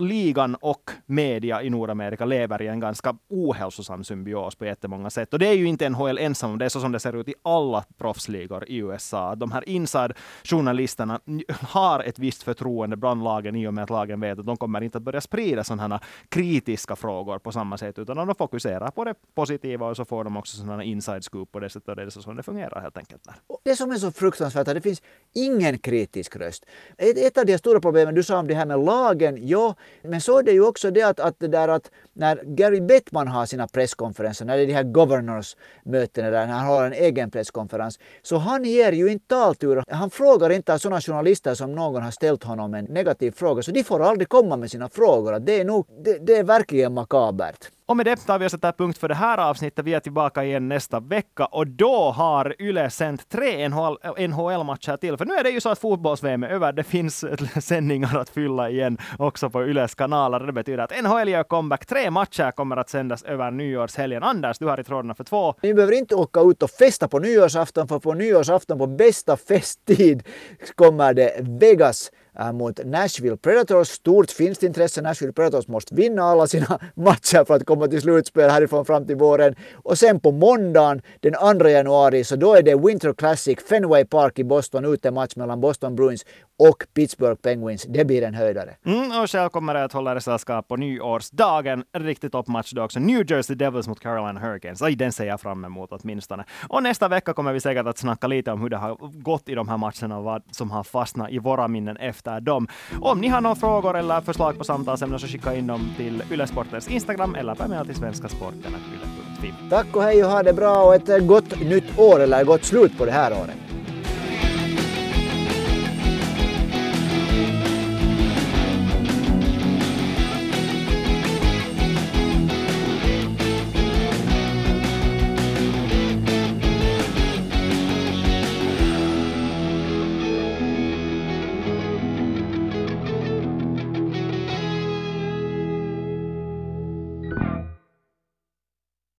ligan 0.00 0.54
och 0.54 0.90
media 1.06 1.62
i 1.62 1.70
Nordamerika 1.70 2.24
lever 2.24 2.62
i 2.62 2.66
en 2.66 2.80
ganska 2.80 3.16
ohälsosam 3.28 4.04
symbios 4.04 4.54
på 4.54 4.64
jättemånga 4.64 5.10
sätt. 5.10 5.32
Och 5.32 5.38
det 5.38 5.46
är 5.46 5.52
ju 5.52 5.66
inte 5.66 5.88
NHL 5.88 6.18
ensam 6.18 6.50
om. 6.50 6.58
det 6.58 6.64
är 6.64 6.68
så 6.68 6.80
som 6.80 6.92
det 6.92 7.00
ser 7.00 7.20
ut 7.20 7.28
i 7.28 7.34
alla 7.42 7.84
proffsligor 7.98 8.64
i 8.68 8.76
USA. 8.76 9.34
De 9.34 9.52
här 9.52 9.68
inside-journalisterna 9.68 11.20
har 11.60 12.00
ett 12.00 12.18
visst 12.18 12.42
förtroende 12.42 12.96
bland 12.96 13.24
lagen 13.24 13.56
i 13.56 13.66
och 13.66 13.74
med 13.74 13.84
att 13.84 13.90
lagen 13.90 14.20
vet 14.20 14.38
att 14.38 14.46
de 14.46 14.56
kommer 14.56 14.80
inte 14.80 14.98
att 14.98 15.04
börja 15.04 15.20
sprida 15.20 15.64
sådana 15.64 15.94
här 15.94 16.00
kritiska 16.28 16.96
frågor 16.96 17.38
på 17.38 17.52
samma 17.52 17.78
sätt, 17.78 17.98
utan 17.98 18.16
de 18.16 18.34
fokuserar 18.34 18.90
på 18.90 19.04
det 19.04 19.14
positiva 19.34 19.86
och 19.86 19.96
så 19.96 20.04
får 20.04 20.24
de 20.24 20.36
också 20.36 20.56
sådana 20.56 20.84
inside 20.84 21.24
scoop 21.24 21.52
på 21.52 21.60
det 21.60 21.70
sättet. 21.70 21.88
Och 21.88 21.96
det 21.96 22.02
är 22.02 22.10
så 22.10 22.22
som 22.22 22.36
det 22.36 22.42
fungerar 22.42 22.80
helt 22.80 22.96
enkelt. 22.96 23.24
Där. 23.24 23.34
Det 23.62 23.76
som 23.76 23.90
är 23.90 23.96
så 23.96 24.12
fruktansvärt 24.12 24.66
är 24.66 24.70
att 24.70 24.76
det 24.76 24.80
finns 24.80 25.02
ingen 25.34 25.78
kritisk 25.78 26.36
röst. 26.36 26.64
Ett, 26.98 27.18
ett 27.18 27.38
av 27.38 27.46
de 27.46 27.58
stora 27.58 27.80
problemen 27.80 28.14
du 28.14 28.22
sa 28.22 28.38
om 28.38 28.46
det 28.46 28.54
här 28.54 28.66
med 28.66 28.84
lagen 28.84 29.41
Jo, 29.44 29.74
men 30.02 30.20
så 30.20 30.38
är 30.38 30.42
det 30.42 30.52
ju 30.52 30.66
också 30.66 30.90
det 30.90 31.02
att, 31.02 31.20
att, 31.20 31.34
det 31.38 31.48
där 31.48 31.68
att 31.68 31.90
när 32.12 32.42
Gary 32.44 32.80
Bettman 32.80 33.28
har 33.28 33.46
sina 33.46 33.68
presskonferenser, 33.68 34.44
när 34.44 34.56
det 34.56 34.62
är 34.62 34.66
de 34.66 34.72
här 34.72 34.82
governors-mötena 34.82 36.30
där 36.30 36.46
han 36.46 36.66
har 36.66 36.84
en 36.84 36.92
egen 36.92 37.30
presskonferens, 37.30 37.98
så 38.22 38.36
han 38.36 38.64
ger 38.64 38.92
ju 38.92 39.12
inte 39.12 39.26
taltur. 39.26 39.84
Han 39.88 40.10
frågar 40.10 40.50
inte 40.50 40.78
sådana 40.78 41.00
journalister 41.00 41.54
som 41.54 41.72
någon 41.72 42.02
har 42.02 42.10
ställt 42.10 42.44
honom 42.44 42.74
en 42.74 42.84
negativ 42.84 43.30
fråga, 43.30 43.62
så 43.62 43.70
de 43.70 43.84
får 43.84 44.02
aldrig 44.02 44.28
komma 44.28 44.56
med 44.56 44.70
sina 44.70 44.88
frågor. 44.88 45.38
Det 45.38 45.60
är, 45.60 45.64
nog, 45.64 45.86
det, 46.04 46.18
det 46.18 46.36
är 46.36 46.44
verkligen 46.44 46.94
makabert. 46.94 47.70
Och 47.92 47.96
med 47.96 48.06
det 48.06 48.16
tar 48.16 48.38
vi 48.38 48.46
och 48.46 48.50
sätter 48.50 48.72
punkt 48.72 48.98
för 48.98 49.08
det 49.08 49.14
här 49.14 49.38
avsnittet. 49.38 49.84
Vi 49.84 49.94
är 49.94 50.00
tillbaka 50.00 50.44
igen 50.44 50.68
nästa 50.68 51.00
vecka 51.00 51.44
och 51.44 51.66
då 51.66 52.10
har 52.10 52.62
Yle 52.62 52.90
sänt 52.90 53.28
tre 53.28 53.68
NHL-matcher 53.68 54.96
till. 54.96 55.16
För 55.16 55.24
nu 55.24 55.34
är 55.34 55.44
det 55.44 55.50
ju 55.50 55.60
så 55.60 55.68
att 55.68 55.78
fotbolls-VM 55.78 56.42
är 56.42 56.48
över. 56.48 56.72
Det 56.72 56.84
finns 56.84 57.24
sändningar 57.60 58.18
att 58.18 58.28
fylla 58.28 58.70
igen 58.70 58.98
också 59.18 59.50
på 59.50 59.64
Yles 59.64 59.94
kanaler. 59.94 60.40
Det 60.40 60.52
betyder 60.52 60.78
att 60.78 61.02
NHL 61.02 61.28
gör 61.28 61.42
comeback. 61.42 61.86
Tre 61.86 62.10
matcher 62.10 62.50
kommer 62.50 62.76
att 62.76 62.88
sändas 62.88 63.22
över 63.22 63.50
nyårshelgen. 63.50 64.22
Anders, 64.22 64.58
du 64.58 64.66
har 64.66 64.80
i 64.80 64.84
trådarna 64.84 65.14
för 65.14 65.24
två. 65.24 65.54
Ni 65.62 65.74
behöver 65.74 65.92
inte 65.92 66.14
åka 66.14 66.40
ut 66.40 66.62
och 66.62 66.70
festa 66.70 67.08
på 67.08 67.18
nyårsafton, 67.18 67.88
för 67.88 67.98
på 67.98 68.14
nyårsafton 68.14 68.78
på 68.78 68.86
bästa 68.86 69.36
festtid 69.36 70.22
kommer 70.74 71.14
det 71.14 71.36
Vegas 71.40 72.10
Äh, 72.38 72.52
mot 72.52 72.80
Nashville 72.84 73.36
Predators. 73.36 73.88
Stort 73.88 74.30
finskt 74.30 74.62
intresse. 74.62 75.02
Nashville 75.02 75.32
Predators 75.32 75.68
måste 75.68 75.94
vinna 75.94 76.22
alla 76.22 76.46
sina 76.46 76.78
matcher 76.94 77.44
för 77.44 77.54
att 77.54 77.66
komma 77.66 77.86
till 77.88 78.00
slutspel 78.00 78.50
härifrån 78.50 78.84
fram 78.84 79.06
till 79.06 79.16
våren. 79.16 79.54
Och 79.72 79.98
sen 79.98 80.20
på 80.20 80.32
måndagen 80.32 81.02
den 81.20 81.58
2 81.58 81.68
januari 81.68 82.24
så 82.24 82.36
då 82.36 82.54
är 82.54 82.62
det 82.62 82.74
Winter 82.74 83.12
Classic 83.12 83.58
Fenway 83.68 84.04
Park 84.04 84.38
i 84.38 84.44
Boston. 84.44 84.84
Ute 84.84 85.10
match 85.10 85.36
mellan 85.36 85.60
Boston 85.60 85.96
Bruins 85.96 86.24
och 86.68 86.84
Pittsburgh 86.94 87.40
Penguins. 87.40 87.86
Det 87.88 88.04
blir 88.04 88.22
en 88.22 88.34
höjdare. 88.34 88.74
Mm, 88.86 89.20
och 89.20 89.30
själv 89.30 89.48
kommer 89.48 89.74
det 89.74 89.84
att 89.84 89.92
hålla 89.92 90.20
sällskap 90.20 90.68
på 90.68 90.76
nyårsdagen. 90.76 91.84
En 91.92 92.02
riktigt 92.02 92.32
toppmatch 92.32 92.72
då 92.72 92.82
också. 92.82 93.00
New 93.00 93.30
Jersey 93.30 93.56
Devils 93.56 93.88
mot 93.88 94.00
Carolina 94.00 94.40
Hurricanes. 94.40 94.82
Aj, 94.82 94.96
den 94.96 95.12
ser 95.12 95.24
jag 95.24 95.40
fram 95.40 95.64
emot 95.64 95.90
åtminstone. 95.92 96.44
Och 96.68 96.82
nästa 96.82 97.08
vecka 97.08 97.32
kommer 97.32 97.52
vi 97.52 97.60
säkert 97.60 97.86
att 97.86 97.98
snacka 97.98 98.26
lite 98.26 98.52
om 98.52 98.60
hur 98.60 98.68
det 98.68 98.76
har 98.76 98.96
gått 99.22 99.48
i 99.48 99.54
de 99.54 99.68
här 99.68 99.76
matcherna 99.76 100.18
och 100.18 100.24
vad 100.24 100.42
som 100.50 100.70
har 100.70 100.84
fastnat 100.84 101.30
i 101.30 101.38
våra 101.38 101.68
minnen 101.68 101.96
efter 101.96 102.40
dem. 102.40 102.68
Om 103.00 103.20
ni 103.20 103.28
har 103.28 103.40
några 103.40 103.56
frågor 103.56 103.96
eller 103.96 104.20
förslag 104.20 104.58
på 104.58 104.64
samtalsämnen 104.64 105.18
så 105.18 105.26
skicka 105.26 105.54
in 105.54 105.66
dem 105.66 105.80
till 105.96 106.22
Ylesportens 106.30 106.88
Instagram 106.88 107.34
eller 107.34 107.54
per 107.54 107.68
mail 107.68 107.86
till 107.86 107.94
svenskasporten.yle.fi. 107.96 109.54
Tack 109.70 109.96
och 109.96 110.02
hej 110.02 110.24
och 110.24 110.30
ha 110.30 110.42
det 110.42 110.52
bra 110.52 110.84
och 110.84 110.94
ett 110.94 111.26
gott 111.26 111.60
nytt 111.60 111.98
år 111.98 112.20
eller 112.20 112.44
gott 112.44 112.64
slut 112.64 112.98
på 112.98 113.04
det 113.04 113.12
här 113.12 113.32
året. 113.32 113.61